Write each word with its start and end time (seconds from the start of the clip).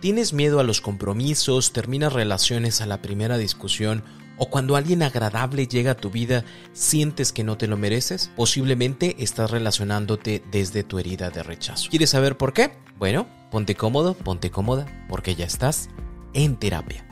¿Tienes 0.00 0.32
miedo 0.32 0.60
a 0.60 0.64
los 0.64 0.80
compromisos, 0.80 1.74
terminas 1.74 2.14
relaciones 2.14 2.80
a 2.80 2.86
la 2.86 3.02
primera 3.02 3.36
discusión 3.36 4.02
o 4.38 4.48
cuando 4.48 4.76
alguien 4.76 5.02
agradable 5.02 5.66
llega 5.66 5.90
a 5.90 5.96
tu 5.96 6.08
vida 6.08 6.42
sientes 6.72 7.32
que 7.32 7.44
no 7.44 7.58
te 7.58 7.66
lo 7.66 7.76
mereces? 7.76 8.30
Posiblemente 8.34 9.16
estás 9.18 9.50
relacionándote 9.50 10.42
desde 10.50 10.84
tu 10.84 10.98
herida 10.98 11.28
de 11.28 11.42
rechazo. 11.42 11.90
¿Quieres 11.90 12.08
saber 12.08 12.38
por 12.38 12.54
qué? 12.54 12.72
Bueno, 12.98 13.26
ponte 13.50 13.74
cómodo, 13.74 14.14
ponte 14.14 14.50
cómoda, 14.50 14.86
porque 15.06 15.34
ya 15.34 15.44
estás 15.44 15.90
en 16.32 16.56
terapia. 16.56 17.09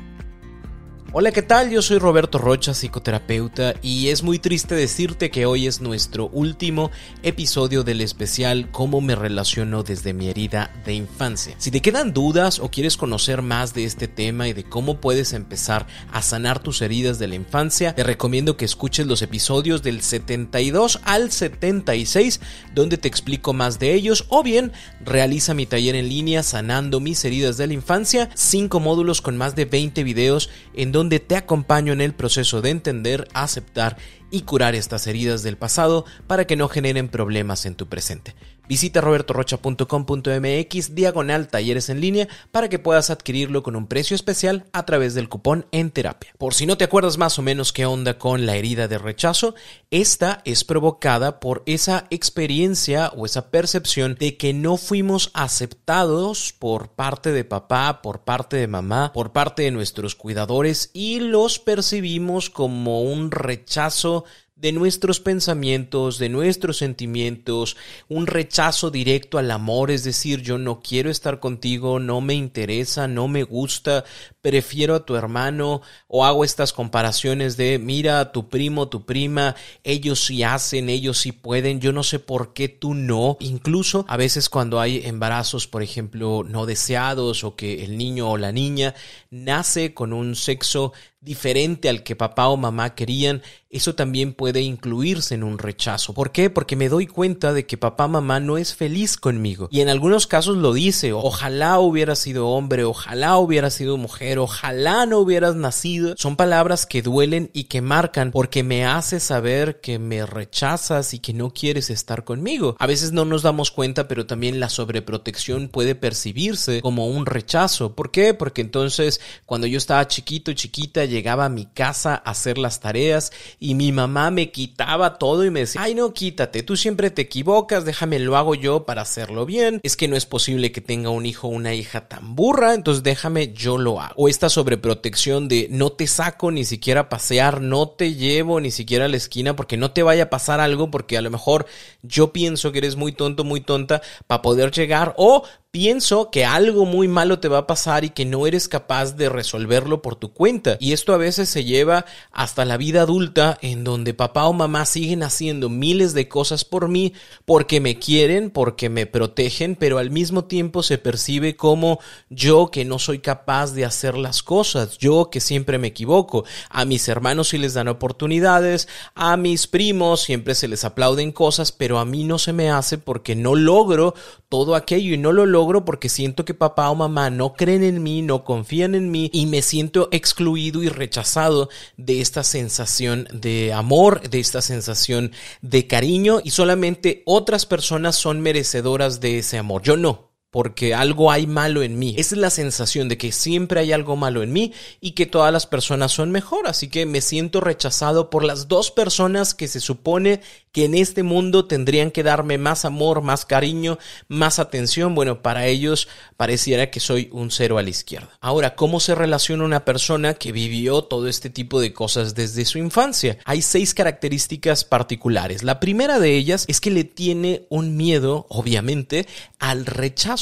Hola, 1.11 1.33
¿qué 1.33 1.41
tal? 1.41 1.71
Yo 1.71 1.81
soy 1.81 1.97
Roberto 1.97 2.37
Rocha, 2.37 2.75
psicoterapeuta, 2.75 3.75
y 3.81 4.09
es 4.09 4.23
muy 4.23 4.39
triste 4.39 4.75
decirte 4.75 5.31
que 5.31 5.47
hoy 5.47 5.67
es 5.67 5.81
nuestro 5.81 6.29
último 6.35 6.91
episodio 7.23 7.83
del 7.83 8.03
especial 8.03 8.71
Cómo 8.73 9.01
me 9.01 9.15
relaciono 9.15 9.83
desde 9.83 10.13
mi 10.13 10.29
herida 10.29 10.71
de 10.85 10.93
infancia. 10.93 11.55
Si 11.57 11.71
te 11.71 11.81
quedan 11.81 12.13
dudas 12.13 12.59
o 12.59 12.71
quieres 12.71 12.99
conocer 12.99 13.41
más 13.41 13.73
de 13.73 13.85
este 13.85 14.07
tema 14.07 14.49
y 14.49 14.53
de 14.53 14.65
cómo 14.65 15.01
puedes 15.01 15.33
empezar 15.33 15.87
a 16.13 16.21
sanar 16.21 16.59
tus 16.59 16.83
heridas 16.83 17.19
de 17.19 17.29
la 17.29 17.37
infancia, 17.37 17.95
te 17.95 18.05
recomiendo 18.05 18.59
que 18.59 18.67
escuches 18.67 19.07
los 19.07 19.23
episodios 19.23 19.83
del 19.83 20.03
72 20.03 21.01
al 21.05 21.33
76, 21.33 22.39
donde 22.75 22.99
te 22.99 23.09
explico 23.09 23.55
más 23.55 23.79
de 23.79 23.95
ellos, 23.95 24.27
o 24.29 24.43
bien 24.43 24.73
realiza 25.03 25.55
mi 25.55 25.65
taller 25.65 25.95
en 25.95 26.11
línea 26.11 26.43
Sanando 26.43 27.01
mis 27.01 27.25
heridas 27.25 27.57
de 27.57 27.67
la 27.67 27.73
infancia, 27.73 28.29
cinco 28.35 28.79
módulos 28.79 29.23
con 29.23 29.39
más 29.39 29.57
de 29.57 29.65
20 29.65 30.05
videos 30.05 30.51
en 30.75 30.93
donde 30.93 30.98
te 31.21 31.37
acompaño 31.37 31.93
en 31.93 32.01
el 32.01 32.13
proceso 32.13 32.61
de 32.61 32.71
entender, 32.71 33.29
aceptar 33.33 33.97
y 34.31 34.43
curar 34.43 34.75
estas 34.75 35.07
heridas 35.07 35.43
del 35.43 35.57
pasado 35.57 36.05
para 36.27 36.47
que 36.47 36.57
no 36.57 36.69
generen 36.69 37.09
problemas 37.09 37.67
en 37.67 37.75
tu 37.75 37.89
presente. 37.89 38.35
Visita 38.69 39.01
robertorocha.com.mx 39.01 40.95
diagonal 40.95 41.49
talleres 41.49 41.89
en 41.89 42.03
línea 42.03 42.29
para 42.51 42.69
que 42.69 42.79
puedas 42.79 43.09
adquirirlo 43.09 43.63
con 43.63 43.77
un 43.77 43.87
precio 43.87 44.15
especial 44.15 44.67
a 44.75 44.85
través 44.85 45.15
del 45.15 45.31
cupón 45.31 45.65
en 45.73 45.91
terapia. 45.91 46.35
Por 46.37 46.53
si 46.53 46.67
no 46.67 46.77
te 46.77 46.85
acuerdas 46.85 47.17
más 47.17 47.39
o 47.39 47.43
menos 47.43 47.73
qué 47.73 47.87
onda 47.87 48.19
con 48.19 48.45
la 48.45 48.57
herida 48.57 48.87
de 48.87 48.99
rechazo, 48.99 49.55
esta 49.91 50.43
es 50.45 50.65
provocada 50.65 51.41
por 51.41 51.63
esa 51.65 52.07
experiencia 52.11 53.11
o 53.17 53.25
esa 53.25 53.51
percepción 53.51 54.17
de 54.21 54.37
que 54.37 54.53
no 54.53 54.77
fuimos 54.77 55.31
aceptados 55.33 56.53
por 56.59 56.91
parte 56.91 57.33
de 57.33 57.45
papá, 57.45 58.03
por 58.03 58.21
parte 58.21 58.59
de 58.59 58.67
mamá, 58.67 59.15
por 59.15 59.33
parte 59.33 59.63
de 59.63 59.71
nuestros 59.71 60.15
cuidadores 60.15 60.91
y 60.93 61.21
los 61.21 61.59
percibimos 61.59 62.51
como 62.51 63.01
un 63.01 63.31
rechazo 63.31 64.18
de 64.61 64.73
nuestros 64.73 65.21
pensamientos, 65.21 66.19
de 66.19 66.29
nuestros 66.29 66.79
sentimientos, 66.79 67.77
un 68.09 68.27
rechazo 68.27 68.91
directo 68.91 69.39
al 69.39 69.53
amor, 69.53 69.93
es 69.93 70.03
decir, 70.03 70.43
yo 70.43 70.59
no 70.59 70.81
quiero 70.81 71.11
estar 71.11 71.39
contigo, 71.39 72.01
no 72.01 72.21
me 72.21 72.35
interesa, 72.35 73.07
no 73.07 73.29
me 73.29 73.45
gusta, 73.45 74.05
prefiero 74.41 74.97
a 74.97 75.05
tu 75.05 75.15
hermano 75.15 75.81
o 76.09 76.25
hago 76.25 76.45
estas 76.45 76.73
comparaciones 76.73 77.57
de 77.57 77.79
mira 77.79 78.19
a 78.19 78.33
tu 78.33 78.49
primo, 78.49 78.89
tu 78.89 79.07
prima, 79.07 79.55
ellos 79.85 80.25
sí 80.25 80.43
hacen, 80.43 80.89
ellos 80.89 81.19
sí 81.19 81.31
pueden, 81.31 81.81
yo 81.81 81.93
no 81.93 82.03
sé 82.03 82.19
por 82.19 82.53
qué 82.53 82.69
tú 82.69 82.95
no. 82.95 83.37
Incluso 83.39 84.05
a 84.09 84.17
veces 84.17 84.49
cuando 84.49 84.81
hay 84.81 85.03
embarazos, 85.05 85.69
por 85.69 85.85
ejemplo, 85.85 86.45
no 86.45 86.67
deseados 86.67 87.45
o 87.45 87.55
que 87.55 87.85
el 87.85 87.97
niño 87.97 88.31
o 88.31 88.37
la 88.37 88.51
niña 88.51 88.95
nace 89.31 89.95
con 89.95 90.13
un 90.13 90.35
sexo 90.35 90.93
diferente 91.21 91.89
al 91.89 92.03
que 92.03 92.17
papá 92.17 92.49
o 92.49 92.57
mamá 92.57 92.95
querían, 92.95 93.43
eso 93.71 93.95
también 93.95 94.33
puede 94.33 94.63
incluirse 94.63 95.35
en 95.35 95.43
un 95.43 95.59
rechazo. 95.59 96.15
¿Por 96.15 96.33
qué? 96.33 96.49
Porque 96.49 96.77
me 96.77 96.89
doy 96.89 97.07
cuenta 97.07 97.53
de 97.53 97.67
que 97.67 97.77
papá 97.77 98.09
mamá 98.09 98.41
no 98.41 98.57
es 98.57 98.75
feliz 98.75 99.17
conmigo. 99.17 99.69
Y 99.71 99.81
en 99.81 99.89
algunos 99.89 100.27
casos 100.27 100.57
lo 100.57 100.73
dice, 100.73 101.13
ojalá 101.13 101.79
hubiera 101.81 102.15
sido 102.15 102.49
hombre, 102.49 102.85
ojalá 102.85 103.37
hubiera 103.37 103.69
sido 103.71 103.97
mujer, 103.97 104.39
ojalá 104.39 105.05
no 105.07 105.19
hubieras 105.19 105.55
nacido. 105.55 106.15
Son 106.17 106.37
palabras 106.37 106.87
que 106.87 107.03
duelen 107.03 107.51
y 107.53 107.65
que 107.65 107.83
marcan 107.83 108.31
porque 108.31 108.63
me 108.63 108.87
hace 108.87 109.21
saber 109.21 109.81
que 109.81 109.99
me 109.99 110.25
rechazas 110.25 111.13
y 111.13 111.19
que 111.19 111.35
no 111.35 111.51
quieres 111.51 111.91
estar 111.91 112.25
conmigo. 112.25 112.77
A 112.79 112.87
veces 112.87 113.13
no 113.13 113.25
nos 113.25 113.43
damos 113.43 113.71
cuenta, 113.71 114.09
pero 114.09 114.27
también 114.27 114.61
la 114.61 114.71
sobreprotección 114.71 115.69
puede 115.69 115.95
percibirse 115.95 116.81
como 116.81 117.09
un 117.09 117.27
rechazo. 117.27 117.95
¿Por 117.95 118.11
qué? 118.13 118.33
Porque 118.35 118.63
entonces 118.63 119.21
cuando 119.45 119.67
yo 119.67 119.77
estaba 119.77 120.07
chiquito, 120.09 120.53
chiquita, 120.55 121.08
llegaba 121.09 121.47
a 121.47 121.49
mi 121.49 121.67
casa 121.67 122.15
a 122.15 122.31
hacer 122.31 122.59
las 122.59 122.81
tareas 122.81 123.33
y 123.59 123.75
mi 123.75 123.93
mamá 123.93 124.31
me 124.31 124.51
quitaba 124.51 125.19
todo 125.19 125.45
y 125.45 125.51
me 125.51 125.61
decía, 125.61 125.83
ay 125.83 125.95
no, 125.95 126.13
quítate, 126.13 126.63
tú 126.63 126.77
siempre 126.77 127.11
te 127.11 127.23
equivocas, 127.23 127.85
déjame 127.85 128.19
lo 128.19 128.37
hago 128.37 128.55
yo 128.55 128.87
para 128.87 129.03
hacerlo 129.03 129.47
bien, 129.47 129.81
es 129.83 129.97
que 129.97 130.09
no 130.09 130.17
es 130.17 130.27
posible 130.27 130.73
que 130.73 130.81
tenga 130.81 131.11
un 131.11 131.27
hijo 131.27 131.49
o 131.49 131.51
una 131.51 131.75
hija 131.75 132.09
tan 132.09 132.37
burra, 132.37 132.75
entonces 132.75 133.03
déjame 133.03 133.53
yo 133.53 133.79
lo 133.79 134.01
hago. 134.01 134.15
O 134.17 134.29
esta 134.29 134.49
sobreprotección 134.49 135.49
de 135.49 135.69
no 135.71 135.91
te 135.91 136.07
saco 136.07 136.51
ni 136.51 136.65
siquiera 136.65 137.03
a 137.03 137.09
pasear, 137.09 137.61
no 137.61 137.89
te 137.89 138.15
llevo 138.15 138.61
ni 138.61 138.71
siquiera 138.71 139.07
a 139.07 139.09
la 139.09 139.17
esquina 139.17 139.57
porque 139.57 139.77
no 139.77 139.91
te 139.91 140.03
vaya 140.03 140.25
a 140.25 140.31
pasar 140.31 140.61
algo 140.61 140.91
porque 140.91 141.17
a 141.17 141.23
lo 141.23 141.31
mejor 141.31 141.67
yo 142.03 142.33
pienso 142.33 142.73
que 142.73 142.79
eres 142.79 142.97
muy 142.97 143.13
tonto, 143.13 143.45
muy 143.45 143.61
tonta 143.61 144.03
para 144.27 144.43
poder 144.43 144.71
llegar 144.71 145.15
o 145.17 145.45
pienso 145.71 146.31
que 146.31 146.47
algo 146.47 146.87
muy 146.87 147.09
malo 147.09 147.41
te 147.41 147.49
va 147.49 147.59
a 147.59 147.67
pasar 147.67 148.03
y 148.03 148.11
que 148.11 148.25
no 148.25 148.47
eres 148.47 148.69
capaz 148.69 149.17
de 149.17 149.29
resolverlo 149.29 150.01
por 150.01 150.17
tu 150.17 150.33
cuenta. 150.33 150.79
Y 150.81 150.93
esto 150.93 151.13
a 151.13 151.19
veces 151.19 151.51
se 151.51 151.65
lleva 151.65 152.07
hasta 152.33 152.65
la 152.65 152.79
vida 152.79 153.03
adulta 153.03 153.59
en 153.61 153.85
donde 153.85 154.15
papá 154.15 154.47
o 154.47 154.55
mamá 154.55 154.87
siguen 154.87 155.23
haciendo 155.23 155.69
miles 155.69 156.15
de 156.15 156.27
cosas 156.27 156.65
por 156.65 156.89
mí 156.89 157.13
porque 157.45 157.81
me 157.81 157.99
quieren, 157.99 158.51
porque 158.51 158.89
me 158.89 159.05
protegen, 159.05 159.77
pero 159.77 159.99
al 159.99 160.11
mismo 160.11 160.45
tiempo 160.45 160.83
se 160.83 160.97
percibe 160.97 161.55
como 161.55 162.01
yo 162.31 162.71
que 162.71 162.87
no 162.87 162.99
soy 162.99 163.19
capaz 163.19 163.73
de 163.73 163.85
hacer 163.85 164.17
las 164.17 164.43
cosas, 164.43 164.97
yo 164.97 165.29
que 165.31 165.41
siempre 165.41 165.77
me 165.77 165.89
equivoco. 165.89 166.45
A 166.71 166.87
mis 166.87 167.07
hermanos 167.09 167.49
sí 167.49 167.59
les 167.59 167.75
dan 167.75 167.89
oportunidades, 167.89 168.89
a 169.15 169.37
mis 169.37 169.67
primos 169.67 170.23
siempre 170.23 170.55
se 170.55 170.67
les 170.67 170.85
aplauden 170.85 171.31
cosas, 171.31 171.73
pero 171.73 171.99
a 171.99 172.07
mí 172.07 172.25
no 172.25 172.39
se 172.39 172.55
me 172.55 172.71
hace 172.71 172.97
porque 172.97 173.35
no 173.37 173.55
logro 173.55 174.15
todo 174.49 174.75
aquello 174.75 175.13
y 175.13 175.19
no 175.19 175.33
lo 175.33 175.45
logro 175.45 175.58
porque 175.85 176.09
siento 176.09 176.45
que 176.45 176.55
papá 176.55 176.91
o 176.91 176.95
mamá 176.95 177.31
no 177.31 177.55
creen 177.55 177.83
en 177.83 178.03
mí, 178.03 178.23
no 178.23 178.45
confían 178.45 178.95
en 178.95 179.11
mí 179.11 179.31
y 179.33 179.47
me 179.47 179.63
siento 179.63 180.09
excluido 180.13 180.83
y 180.83 180.89
rechazado 180.89 181.69
de 181.97 182.21
esta 182.21 182.45
sensación 182.45 183.27
de 183.33 183.73
amor, 183.73 184.29
de 184.29 184.41
esta 184.41 184.63
sensación 184.63 185.33
de 185.61 185.87
cariño 185.87 186.41
y 186.45 186.51
solamente 186.51 187.23
otras 187.27 187.67
personas 187.67 188.17
son 188.17 188.41
merecedoras 188.41 189.21
de 189.21 189.39
ese 189.39 189.59
amor. 189.59 189.83
Yo 189.83 189.97
no 189.97 190.28
porque 190.51 190.95
algo 190.95 191.31
hay 191.31 191.47
malo 191.47 191.83
en 191.83 191.99
mí. 191.99 192.15
Esa 192.17 192.35
es 192.35 192.41
la 192.41 192.51
sensación 192.51 193.09
de 193.09 193.19
que 193.19 193.33
siempre 193.33 193.81
hay 193.81 193.93
algo 193.93 194.17
malo 194.17 194.43
en 194.43 194.53
mí 194.53 194.73
y 195.01 195.11
que 195.11 195.27
todas 195.27 195.53
las 195.53 195.67
personas 195.67 196.13
son 196.13 196.31
mejor. 196.31 196.67
Así 196.67 196.89
que 196.89 197.05
me 197.05 197.21
siento 197.21 197.61
rechazado 197.61 198.31
por 198.31 198.45
las 198.45 198.67
dos 198.67 198.91
personas 198.91 199.55
que 199.55 199.69
se 199.69 199.81
supone 199.81 200.41
que 200.73 200.87
en 200.87 200.95
este 200.95 201.23
mundo 201.23 201.67
tendrían 201.67 202.11
que 202.11 202.23
darme 202.23 202.57
más 202.57 202.85
amor, 202.85 203.21
más 203.21 203.45
cariño, 203.45 203.99
más 204.29 204.59
atención. 204.59 205.15
Bueno, 205.15 205.43
para 205.43 205.67
ellos 205.67 206.09
pareciera 206.37 206.91
que 206.91 207.01
soy 207.01 207.29
un 207.33 207.51
cero 207.51 207.77
a 207.77 207.83
la 207.83 207.91
izquierda. 207.91 208.31
Ahora, 208.41 208.75
¿cómo 208.75 209.01
se 209.01 209.15
relaciona 209.15 209.65
una 209.65 209.85
persona 209.85 210.35
que 210.35 210.53
vivió 210.53 211.03
todo 211.03 211.29
este 211.29 211.51
tipo 211.51 211.81
de 211.81 211.93
cosas 211.93 212.35
desde 212.35 212.65
su 212.65 212.79
infancia? 212.79 213.39
Hay 213.45 213.61
seis 213.61 213.93
características 213.93 214.85
particulares. 214.85 215.63
La 215.63 215.79
primera 215.79 216.19
de 216.19 216.37
ellas 216.37 216.65
es 216.69 216.81
que 216.81 216.91
le 216.91 217.05
tiene 217.05 217.67
un 217.69 217.97
miedo, 217.97 218.47
obviamente, 218.49 219.27
al 219.59 219.85
rechazo 219.85 220.38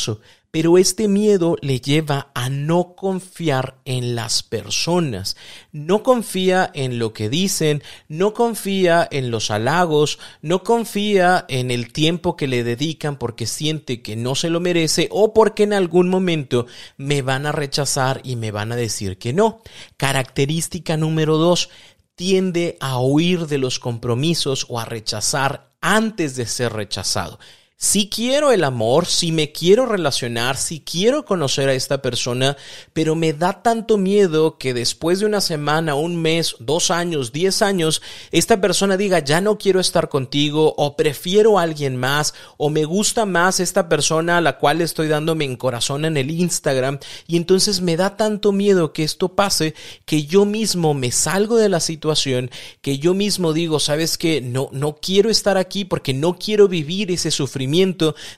pero 0.50 0.78
este 0.78 1.06
miedo 1.06 1.56
le 1.60 1.80
lleva 1.80 2.30
a 2.34 2.48
no 2.48 2.94
confiar 2.96 3.76
en 3.84 4.14
las 4.14 4.42
personas, 4.42 5.36
no 5.70 6.02
confía 6.02 6.70
en 6.72 6.98
lo 6.98 7.12
que 7.12 7.28
dicen, 7.28 7.82
no 8.08 8.32
confía 8.32 9.06
en 9.10 9.30
los 9.30 9.50
halagos, 9.50 10.18
no 10.40 10.62
confía 10.62 11.44
en 11.48 11.70
el 11.70 11.92
tiempo 11.92 12.36
que 12.36 12.46
le 12.46 12.64
dedican 12.64 13.18
porque 13.18 13.46
siente 13.46 14.00
que 14.00 14.16
no 14.16 14.34
se 14.34 14.48
lo 14.48 14.60
merece 14.60 15.08
o 15.10 15.34
porque 15.34 15.64
en 15.64 15.74
algún 15.74 16.08
momento 16.08 16.66
me 16.96 17.20
van 17.20 17.44
a 17.44 17.52
rechazar 17.52 18.22
y 18.24 18.36
me 18.36 18.50
van 18.50 18.72
a 18.72 18.76
decir 18.76 19.18
que 19.18 19.34
no. 19.34 19.60
Característica 19.98 20.96
número 20.96 21.36
dos, 21.36 21.68
tiende 22.14 22.78
a 22.80 22.98
huir 22.98 23.46
de 23.46 23.58
los 23.58 23.78
compromisos 23.78 24.64
o 24.70 24.80
a 24.80 24.86
rechazar 24.86 25.70
antes 25.82 26.34
de 26.34 26.46
ser 26.46 26.72
rechazado. 26.72 27.38
Si 27.78 28.08
quiero 28.08 28.52
el 28.52 28.64
amor, 28.64 29.04
si 29.04 29.32
me 29.32 29.52
quiero 29.52 29.84
relacionar, 29.84 30.56
si 30.56 30.80
quiero 30.80 31.26
conocer 31.26 31.68
a 31.68 31.74
esta 31.74 32.00
persona, 32.00 32.56
pero 32.94 33.14
me 33.14 33.34
da 33.34 33.62
tanto 33.62 33.98
miedo 33.98 34.56
que 34.56 34.72
después 34.72 35.20
de 35.20 35.26
una 35.26 35.42
semana, 35.42 35.94
un 35.94 36.16
mes, 36.16 36.56
dos 36.58 36.90
años, 36.90 37.32
diez 37.32 37.60
años, 37.60 38.00
esta 38.30 38.62
persona 38.62 38.96
diga, 38.96 39.18
ya 39.18 39.42
no 39.42 39.58
quiero 39.58 39.78
estar 39.78 40.08
contigo, 40.08 40.72
o 40.78 40.96
prefiero 40.96 41.58
a 41.58 41.64
alguien 41.64 41.96
más, 41.96 42.32
o 42.56 42.70
me 42.70 42.86
gusta 42.86 43.26
más 43.26 43.60
esta 43.60 43.90
persona 43.90 44.38
a 44.38 44.40
la 44.40 44.56
cual 44.56 44.80
estoy 44.80 45.08
dándome 45.08 45.44
en 45.44 45.56
corazón 45.56 46.06
en 46.06 46.16
el 46.16 46.30
Instagram, 46.30 46.98
y 47.26 47.36
entonces 47.36 47.82
me 47.82 47.98
da 47.98 48.16
tanto 48.16 48.52
miedo 48.52 48.94
que 48.94 49.04
esto 49.04 49.34
pase 49.34 49.74
que 50.06 50.24
yo 50.24 50.46
mismo 50.46 50.94
me 50.94 51.12
salgo 51.12 51.58
de 51.58 51.68
la 51.68 51.80
situación, 51.80 52.50
que 52.80 52.96
yo 52.96 53.12
mismo 53.12 53.52
digo, 53.52 53.80
sabes 53.80 54.16
que 54.16 54.40
no, 54.40 54.70
no 54.72 54.96
quiero 54.96 55.28
estar 55.28 55.58
aquí 55.58 55.84
porque 55.84 56.14
no 56.14 56.38
quiero 56.38 56.68
vivir 56.68 57.10
ese 57.10 57.30
sufrimiento 57.30 57.65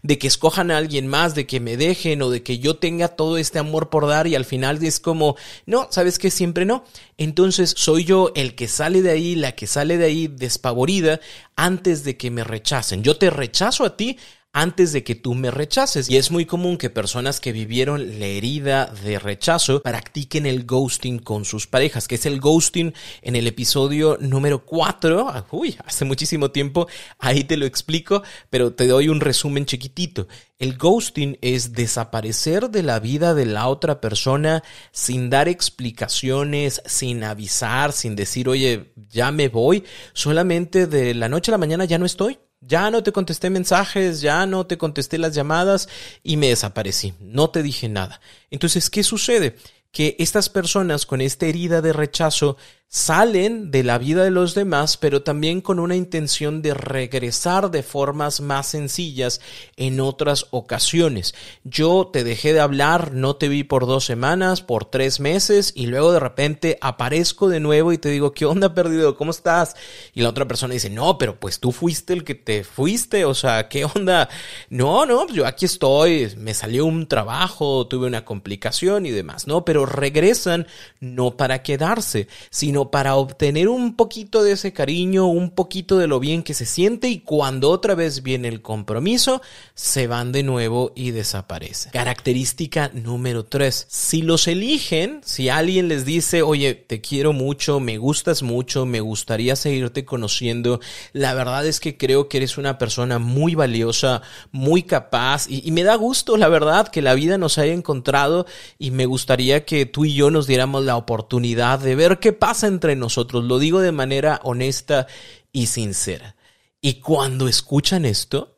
de 0.02 0.18
que 0.18 0.26
escojan 0.26 0.70
a 0.70 0.76
alguien 0.78 1.06
más, 1.06 1.34
de 1.34 1.46
que 1.46 1.60
me 1.60 1.76
dejen 1.76 2.22
o 2.22 2.30
de 2.30 2.42
que 2.42 2.58
yo 2.58 2.76
tenga 2.76 3.08
todo 3.08 3.38
este 3.38 3.58
amor 3.58 3.90
por 3.90 4.06
dar 4.06 4.26
y 4.26 4.34
al 4.34 4.44
final 4.44 4.82
es 4.82 5.00
como, 5.00 5.36
no, 5.66 5.88
¿sabes 5.90 6.18
que 6.18 6.30
Siempre 6.38 6.64
no. 6.64 6.84
Entonces 7.16 7.74
soy 7.76 8.04
yo 8.04 8.30
el 8.36 8.54
que 8.54 8.68
sale 8.68 9.02
de 9.02 9.10
ahí, 9.10 9.34
la 9.34 9.52
que 9.52 9.66
sale 9.66 9.98
de 9.98 10.04
ahí 10.04 10.28
despavorida 10.28 11.20
antes 11.56 12.04
de 12.04 12.16
que 12.16 12.30
me 12.30 12.44
rechacen. 12.44 13.02
Yo 13.02 13.16
te 13.16 13.30
rechazo 13.30 13.84
a 13.84 13.96
ti 13.96 14.18
antes 14.52 14.92
de 14.92 15.04
que 15.04 15.14
tú 15.14 15.34
me 15.34 15.50
rechaces. 15.50 16.08
Y 16.08 16.16
es 16.16 16.30
muy 16.30 16.46
común 16.46 16.78
que 16.78 16.90
personas 16.90 17.40
que 17.40 17.52
vivieron 17.52 18.18
la 18.18 18.26
herida 18.26 18.86
de 18.86 19.18
rechazo 19.18 19.82
practiquen 19.82 20.46
el 20.46 20.64
ghosting 20.64 21.18
con 21.18 21.44
sus 21.44 21.66
parejas, 21.66 22.08
que 22.08 22.14
es 22.16 22.26
el 22.26 22.40
ghosting 22.40 22.94
en 23.22 23.36
el 23.36 23.46
episodio 23.46 24.16
número 24.20 24.64
4. 24.64 25.46
Uy, 25.50 25.76
hace 25.84 26.04
muchísimo 26.04 26.50
tiempo, 26.50 26.88
ahí 27.18 27.44
te 27.44 27.56
lo 27.56 27.66
explico, 27.66 28.22
pero 28.50 28.72
te 28.72 28.86
doy 28.86 29.08
un 29.08 29.20
resumen 29.20 29.66
chiquitito. 29.66 30.28
El 30.58 30.76
ghosting 30.76 31.38
es 31.40 31.72
desaparecer 31.72 32.70
de 32.70 32.82
la 32.82 32.98
vida 32.98 33.34
de 33.34 33.46
la 33.46 33.68
otra 33.68 34.00
persona 34.00 34.64
sin 34.90 35.30
dar 35.30 35.48
explicaciones, 35.48 36.82
sin 36.84 37.22
avisar, 37.22 37.92
sin 37.92 38.16
decir, 38.16 38.48
oye, 38.48 38.92
ya 39.08 39.30
me 39.30 39.48
voy, 39.48 39.84
solamente 40.14 40.86
de 40.86 41.14
la 41.14 41.28
noche 41.28 41.50
a 41.50 41.54
la 41.54 41.58
mañana 41.58 41.84
ya 41.84 41.98
no 41.98 42.06
estoy 42.06 42.38
ya 42.60 42.90
no 42.90 43.02
te 43.02 43.12
contesté 43.12 43.50
mensajes, 43.50 44.20
ya 44.20 44.46
no 44.46 44.66
te 44.66 44.78
contesté 44.78 45.18
las 45.18 45.34
llamadas 45.34 45.88
y 46.22 46.36
me 46.36 46.48
desaparecí. 46.48 47.14
No 47.20 47.50
te 47.50 47.62
dije 47.62 47.88
nada. 47.88 48.20
Entonces, 48.50 48.90
¿qué 48.90 49.02
sucede? 49.02 49.56
Que 49.92 50.16
estas 50.18 50.48
personas 50.48 51.06
con 51.06 51.20
esta 51.20 51.46
herida 51.46 51.80
de 51.80 51.92
rechazo 51.92 52.56
salen 52.90 53.70
de 53.70 53.84
la 53.84 53.98
vida 53.98 54.24
de 54.24 54.30
los 54.30 54.54
demás, 54.54 54.96
pero 54.96 55.22
también 55.22 55.60
con 55.60 55.78
una 55.78 55.94
intención 55.94 56.62
de 56.62 56.72
regresar 56.72 57.70
de 57.70 57.82
formas 57.82 58.40
más 58.40 58.68
sencillas 58.68 59.42
en 59.76 60.00
otras 60.00 60.46
ocasiones. 60.52 61.34
Yo 61.64 62.08
te 62.10 62.24
dejé 62.24 62.54
de 62.54 62.60
hablar, 62.60 63.12
no 63.12 63.36
te 63.36 63.48
vi 63.48 63.62
por 63.62 63.86
dos 63.86 64.06
semanas, 64.06 64.62
por 64.62 64.86
tres 64.86 65.20
meses, 65.20 65.72
y 65.76 65.86
luego 65.86 66.12
de 66.12 66.20
repente 66.20 66.78
aparezco 66.80 67.50
de 67.50 67.60
nuevo 67.60 67.92
y 67.92 67.98
te 67.98 68.08
digo, 68.08 68.32
¿qué 68.32 68.46
onda 68.46 68.72
perdido? 68.72 69.16
¿Cómo 69.18 69.32
estás? 69.32 69.76
Y 70.14 70.22
la 70.22 70.30
otra 70.30 70.48
persona 70.48 70.72
dice, 70.72 70.88
no, 70.88 71.18
pero 71.18 71.38
pues 71.38 71.60
tú 71.60 71.72
fuiste 71.72 72.14
el 72.14 72.24
que 72.24 72.34
te 72.36 72.64
fuiste, 72.64 73.26
o 73.26 73.34
sea, 73.34 73.68
¿qué 73.68 73.84
onda? 73.84 74.30
No, 74.70 75.04
no, 75.04 75.26
yo 75.28 75.46
aquí 75.46 75.66
estoy, 75.66 76.32
me 76.38 76.54
salió 76.54 76.86
un 76.86 77.06
trabajo, 77.06 77.86
tuve 77.86 78.06
una 78.06 78.24
complicación 78.24 79.04
y 79.04 79.10
demás, 79.10 79.46
¿no? 79.46 79.66
Pero 79.66 79.84
regresan 79.84 80.66
no 81.00 81.36
para 81.36 81.62
quedarse, 81.62 82.28
sino 82.48 82.77
para 82.86 83.16
obtener 83.16 83.68
un 83.68 83.96
poquito 83.96 84.42
de 84.42 84.52
ese 84.52 84.72
cariño, 84.72 85.26
un 85.26 85.50
poquito 85.50 85.98
de 85.98 86.06
lo 86.06 86.20
bien 86.20 86.42
que 86.42 86.54
se 86.54 86.66
siente 86.66 87.08
y 87.08 87.20
cuando 87.20 87.70
otra 87.70 87.94
vez 87.94 88.22
viene 88.22 88.48
el 88.48 88.62
compromiso, 88.62 89.42
se 89.74 90.06
van 90.06 90.32
de 90.32 90.42
nuevo 90.42 90.92
y 90.94 91.10
desaparecen. 91.10 91.92
Característica 91.92 92.90
número 92.94 93.44
3. 93.44 93.86
Si 93.88 94.22
los 94.22 94.46
eligen, 94.46 95.20
si 95.24 95.48
alguien 95.48 95.88
les 95.88 96.04
dice, 96.04 96.42
oye, 96.42 96.74
te 96.74 97.00
quiero 97.00 97.32
mucho, 97.32 97.80
me 97.80 97.98
gustas 97.98 98.42
mucho, 98.42 98.86
me 98.86 99.00
gustaría 99.00 99.56
seguirte 99.56 100.04
conociendo, 100.04 100.80
la 101.12 101.34
verdad 101.34 101.66
es 101.66 101.80
que 101.80 101.96
creo 101.96 102.28
que 102.28 102.38
eres 102.38 102.58
una 102.58 102.78
persona 102.78 103.18
muy 103.18 103.54
valiosa, 103.54 104.22
muy 104.52 104.84
capaz 104.84 105.48
y, 105.48 105.66
y 105.66 105.72
me 105.72 105.82
da 105.82 105.96
gusto, 105.96 106.36
la 106.36 106.48
verdad, 106.48 106.88
que 106.88 107.02
la 107.02 107.14
vida 107.14 107.38
nos 107.38 107.58
haya 107.58 107.72
encontrado 107.72 108.46
y 108.78 108.92
me 108.92 109.06
gustaría 109.06 109.64
que 109.64 109.84
tú 109.86 110.04
y 110.04 110.14
yo 110.14 110.30
nos 110.30 110.46
diéramos 110.46 110.84
la 110.84 110.96
oportunidad 110.96 111.80
de 111.80 111.96
ver 111.96 112.18
qué 112.18 112.32
pasa 112.32 112.67
entre 112.68 112.96
nosotros, 112.96 113.44
lo 113.44 113.58
digo 113.58 113.80
de 113.80 113.92
manera 113.92 114.40
honesta 114.44 115.06
y 115.52 115.66
sincera. 115.66 116.36
Y 116.80 117.00
cuando 117.00 117.48
escuchan 117.48 118.04
esto, 118.04 118.57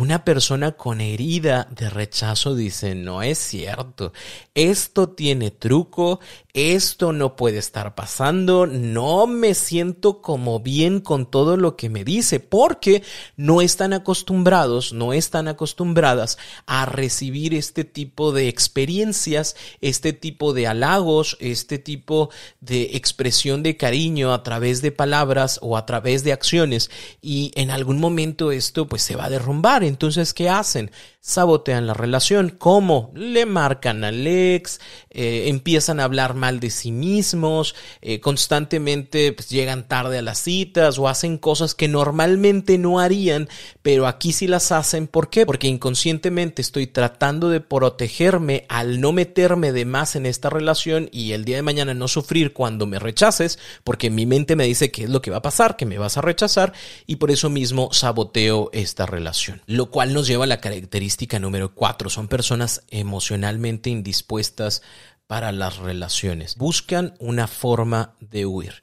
una 0.00 0.24
persona 0.24 0.72
con 0.72 1.02
herida 1.02 1.68
de 1.76 1.90
rechazo 1.90 2.54
dice, 2.54 2.94
no 2.94 3.22
es 3.22 3.36
cierto, 3.36 4.14
esto 4.54 5.10
tiene 5.10 5.50
truco, 5.50 6.20
esto 6.54 7.12
no 7.12 7.36
puede 7.36 7.58
estar 7.58 7.94
pasando, 7.94 8.66
no 8.66 9.26
me 9.26 9.52
siento 9.52 10.22
como 10.22 10.60
bien 10.60 11.00
con 11.00 11.30
todo 11.30 11.58
lo 11.58 11.76
que 11.76 11.90
me 11.90 12.02
dice, 12.02 12.40
porque 12.40 13.02
no 13.36 13.60
están 13.60 13.92
acostumbrados, 13.92 14.94
no 14.94 15.12
están 15.12 15.48
acostumbradas 15.48 16.38
a 16.64 16.86
recibir 16.86 17.52
este 17.52 17.84
tipo 17.84 18.32
de 18.32 18.48
experiencias, 18.48 19.54
este 19.82 20.14
tipo 20.14 20.54
de 20.54 20.66
halagos, 20.66 21.36
este 21.40 21.78
tipo 21.78 22.30
de 22.62 22.96
expresión 22.96 23.62
de 23.62 23.76
cariño 23.76 24.32
a 24.32 24.42
través 24.42 24.80
de 24.80 24.92
palabras 24.92 25.58
o 25.60 25.76
a 25.76 25.84
través 25.84 26.24
de 26.24 26.32
acciones. 26.32 26.90
Y 27.20 27.52
en 27.54 27.70
algún 27.70 28.00
momento 28.00 28.50
esto 28.50 28.88
pues 28.88 29.02
se 29.02 29.14
va 29.14 29.26
a 29.26 29.30
derrumbar. 29.30 29.89
Entonces, 29.90 30.32
¿qué 30.32 30.48
hacen? 30.48 30.90
sabotean 31.20 31.86
la 31.86 31.94
relación. 31.94 32.50
¿Cómo? 32.50 33.12
Le 33.14 33.46
marcan 33.46 34.04
al 34.04 34.26
ex, 34.26 34.80
eh, 35.10 35.44
empiezan 35.48 36.00
a 36.00 36.04
hablar 36.04 36.34
mal 36.34 36.60
de 36.60 36.70
sí 36.70 36.92
mismos, 36.92 37.74
eh, 38.00 38.20
constantemente 38.20 39.32
pues, 39.32 39.50
llegan 39.50 39.86
tarde 39.86 40.18
a 40.18 40.22
las 40.22 40.38
citas 40.38 40.98
o 40.98 41.08
hacen 41.08 41.36
cosas 41.38 41.74
que 41.74 41.88
normalmente 41.88 42.78
no 42.78 43.00
harían, 43.00 43.48
pero 43.82 44.06
aquí 44.06 44.32
sí 44.32 44.46
las 44.46 44.72
hacen. 44.72 45.06
¿Por 45.06 45.28
qué? 45.28 45.44
Porque 45.44 45.68
inconscientemente 45.68 46.62
estoy 46.62 46.86
tratando 46.86 47.50
de 47.50 47.60
protegerme 47.60 48.64
al 48.68 49.00
no 49.00 49.12
meterme 49.12 49.72
de 49.72 49.84
más 49.84 50.16
en 50.16 50.26
esta 50.26 50.48
relación 50.48 51.08
y 51.12 51.32
el 51.32 51.44
día 51.44 51.56
de 51.56 51.62
mañana 51.62 51.92
no 51.92 52.08
sufrir 52.08 52.52
cuando 52.54 52.86
me 52.86 52.98
rechaces, 52.98 53.58
porque 53.84 54.10
mi 54.10 54.24
mente 54.24 54.56
me 54.56 54.64
dice 54.64 54.90
qué 54.90 55.04
es 55.04 55.10
lo 55.10 55.20
que 55.20 55.30
va 55.30 55.38
a 55.38 55.42
pasar, 55.42 55.76
que 55.76 55.86
me 55.86 55.98
vas 55.98 56.16
a 56.16 56.22
rechazar 56.22 56.72
y 57.06 57.16
por 57.16 57.30
eso 57.30 57.50
mismo 57.50 57.92
saboteo 57.92 58.70
esta 58.72 59.04
relación. 59.04 59.60
Lo 59.70 59.92
cual 59.92 60.12
nos 60.12 60.26
lleva 60.26 60.42
a 60.42 60.48
la 60.48 60.60
característica 60.60 61.38
número 61.38 61.76
cuatro. 61.76 62.10
Son 62.10 62.26
personas 62.26 62.82
emocionalmente 62.88 63.88
indispuestas 63.88 64.82
para 65.28 65.52
las 65.52 65.76
relaciones. 65.76 66.56
Buscan 66.56 67.14
una 67.20 67.46
forma 67.46 68.16
de 68.18 68.46
huir. 68.46 68.82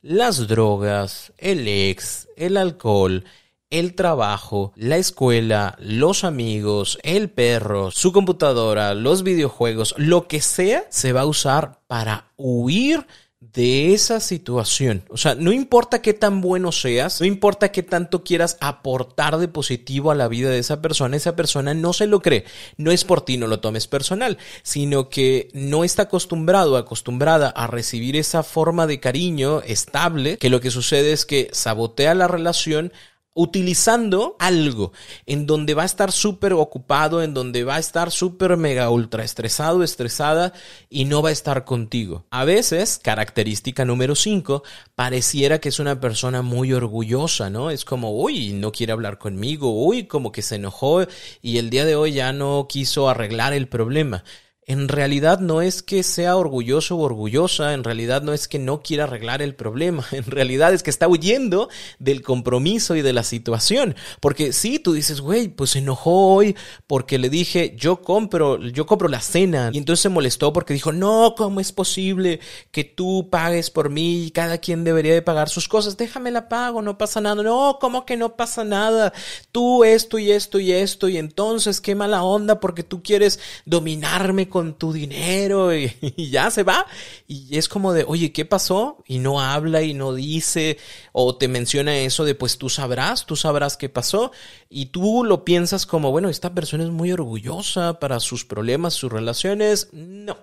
Las 0.00 0.46
drogas, 0.46 1.32
el 1.38 1.66
ex, 1.66 2.28
el 2.36 2.56
alcohol, 2.56 3.24
el 3.68 3.96
trabajo, 3.96 4.72
la 4.76 4.96
escuela, 4.96 5.76
los 5.80 6.22
amigos, 6.22 7.00
el 7.02 7.30
perro, 7.30 7.90
su 7.90 8.12
computadora, 8.12 8.94
los 8.94 9.24
videojuegos, 9.24 9.96
lo 9.98 10.28
que 10.28 10.40
sea, 10.40 10.84
se 10.88 11.12
va 11.12 11.22
a 11.22 11.26
usar 11.26 11.80
para 11.88 12.30
huir 12.36 13.08
de 13.40 13.94
esa 13.94 14.18
situación. 14.18 15.04
O 15.10 15.16
sea, 15.16 15.36
no 15.36 15.52
importa 15.52 16.02
qué 16.02 16.12
tan 16.12 16.40
bueno 16.40 16.72
seas, 16.72 17.20
no 17.20 17.26
importa 17.26 17.70
qué 17.70 17.84
tanto 17.84 18.24
quieras 18.24 18.56
aportar 18.60 19.38
de 19.38 19.46
positivo 19.46 20.10
a 20.10 20.16
la 20.16 20.26
vida 20.26 20.50
de 20.50 20.58
esa 20.58 20.82
persona, 20.82 21.16
esa 21.16 21.36
persona 21.36 21.72
no 21.72 21.92
se 21.92 22.08
lo 22.08 22.20
cree. 22.20 22.44
No 22.76 22.90
es 22.90 23.04
por 23.04 23.20
ti, 23.20 23.36
no 23.38 23.46
lo 23.46 23.60
tomes 23.60 23.86
personal, 23.86 24.38
sino 24.62 25.08
que 25.08 25.50
no 25.52 25.84
está 25.84 26.02
acostumbrado, 26.02 26.76
acostumbrada 26.76 27.48
a 27.48 27.68
recibir 27.68 28.16
esa 28.16 28.42
forma 28.42 28.86
de 28.88 28.98
cariño 28.98 29.62
estable, 29.62 30.36
que 30.38 30.50
lo 30.50 30.60
que 30.60 30.72
sucede 30.72 31.12
es 31.12 31.24
que 31.24 31.48
sabotea 31.52 32.14
la 32.14 32.26
relación 32.26 32.92
utilizando 33.34 34.36
algo 34.40 34.92
en 35.26 35.46
donde 35.46 35.74
va 35.74 35.82
a 35.82 35.86
estar 35.86 36.10
súper 36.10 36.54
ocupado, 36.54 37.22
en 37.22 37.34
donde 37.34 37.62
va 37.64 37.76
a 37.76 37.78
estar 37.78 38.10
súper 38.10 38.56
mega 38.56 38.90
ultra 38.90 39.22
estresado, 39.22 39.84
estresada 39.84 40.52
y 40.88 41.04
no 41.04 41.22
va 41.22 41.28
a 41.28 41.32
estar 41.32 41.64
contigo. 41.64 42.26
A 42.30 42.44
veces, 42.44 42.98
característica 42.98 43.84
número 43.84 44.14
5, 44.14 44.64
pareciera 44.94 45.60
que 45.60 45.68
es 45.68 45.78
una 45.78 46.00
persona 46.00 46.42
muy 46.42 46.72
orgullosa, 46.72 47.48
¿no? 47.48 47.70
Es 47.70 47.84
como, 47.84 48.10
uy, 48.12 48.52
no 48.54 48.72
quiere 48.72 48.92
hablar 48.92 49.18
conmigo, 49.18 49.70
uy, 49.70 50.06
como 50.06 50.32
que 50.32 50.42
se 50.42 50.56
enojó 50.56 51.06
y 51.40 51.58
el 51.58 51.70
día 51.70 51.84
de 51.84 51.94
hoy 51.94 52.12
ya 52.12 52.32
no 52.32 52.66
quiso 52.68 53.08
arreglar 53.08 53.52
el 53.52 53.68
problema. 53.68 54.24
En 54.68 54.86
realidad 54.86 55.40
no 55.40 55.62
es 55.62 55.82
que 55.82 56.02
sea 56.02 56.36
orgulloso 56.36 56.96
o 56.96 57.00
orgullosa, 57.00 57.72
en 57.72 57.84
realidad 57.84 58.20
no 58.20 58.34
es 58.34 58.48
que 58.48 58.58
no 58.58 58.82
quiera 58.82 59.04
arreglar 59.04 59.40
el 59.40 59.54
problema, 59.54 60.04
en 60.12 60.24
realidad 60.24 60.74
es 60.74 60.82
que 60.82 60.90
está 60.90 61.08
huyendo 61.08 61.70
del 61.98 62.20
compromiso 62.20 62.94
y 62.94 63.00
de 63.00 63.14
la 63.14 63.22
situación. 63.22 63.96
Porque 64.20 64.52
si 64.52 64.78
tú 64.78 64.92
dices, 64.92 65.22
güey, 65.22 65.48
pues 65.48 65.70
se 65.70 65.78
enojó 65.78 66.34
hoy 66.34 66.54
porque 66.86 67.16
le 67.16 67.30
dije, 67.30 67.74
yo 67.78 68.02
compro, 68.02 68.60
yo 68.60 68.84
compro 68.84 69.08
la 69.08 69.22
cena. 69.22 69.70
Y 69.72 69.78
entonces 69.78 70.02
se 70.02 70.10
molestó 70.10 70.52
porque 70.52 70.74
dijo, 70.74 70.92
no, 70.92 71.34
¿cómo 71.34 71.60
es 71.60 71.72
posible 71.72 72.40
que 72.70 72.84
tú 72.84 73.28
pagues 73.30 73.70
por 73.70 73.88
mí 73.88 74.26
y 74.26 74.30
cada 74.30 74.58
quien 74.58 74.84
debería 74.84 75.14
de 75.14 75.22
pagar 75.22 75.48
sus 75.48 75.66
cosas? 75.66 75.96
Déjame 75.96 76.30
la 76.30 76.50
pago, 76.50 76.82
no 76.82 76.98
pasa 76.98 77.22
nada. 77.22 77.42
No, 77.42 77.78
¿cómo 77.80 78.04
que 78.04 78.18
no 78.18 78.36
pasa 78.36 78.64
nada? 78.64 79.14
Tú 79.50 79.82
esto 79.82 80.18
y 80.18 80.30
esto 80.30 80.60
y 80.60 80.72
esto 80.72 81.08
y 81.08 81.16
entonces 81.16 81.80
qué 81.80 81.94
mala 81.94 82.22
onda 82.22 82.60
porque 82.60 82.82
tú 82.82 83.02
quieres 83.02 83.40
dominarme 83.64 84.50
con 84.50 84.57
tu 84.74 84.92
dinero 84.92 85.74
y, 85.76 85.90
ya 86.30 86.50
se 86.50 86.62
va. 86.62 86.86
Y 87.26 87.56
es 87.56 87.68
como 87.68 87.92
de, 87.92 88.04
oye, 88.06 88.32
¿qué 88.32 88.44
pasó? 88.44 89.02
Y 89.06 89.18
no 89.18 89.40
habla 89.40 89.82
y 89.82 89.94
no 89.94 90.14
dice 90.14 90.78
o 91.12 91.36
te 91.36 91.48
menciona 91.48 91.98
eso 91.98 92.24
de, 92.24 92.34
pues 92.34 92.58
tú 92.58 92.68
sabrás, 92.68 93.26
tú 93.26 93.36
sabrás 93.36 93.76
qué 93.76 93.88
pasó. 93.88 94.32
Y 94.68 94.86
tú 94.86 95.24
lo 95.24 95.44
piensas 95.44 95.86
como, 95.86 96.10
bueno, 96.10 96.28
esta 96.28 96.54
persona 96.54 96.84
es 96.84 96.90
muy 96.90 97.12
orgullosa 97.12 98.00
para 98.00 98.20
sus 98.20 98.44
problemas, 98.44 98.94
sus 98.94 99.12
relaciones. 99.12 99.88
No 99.92 100.36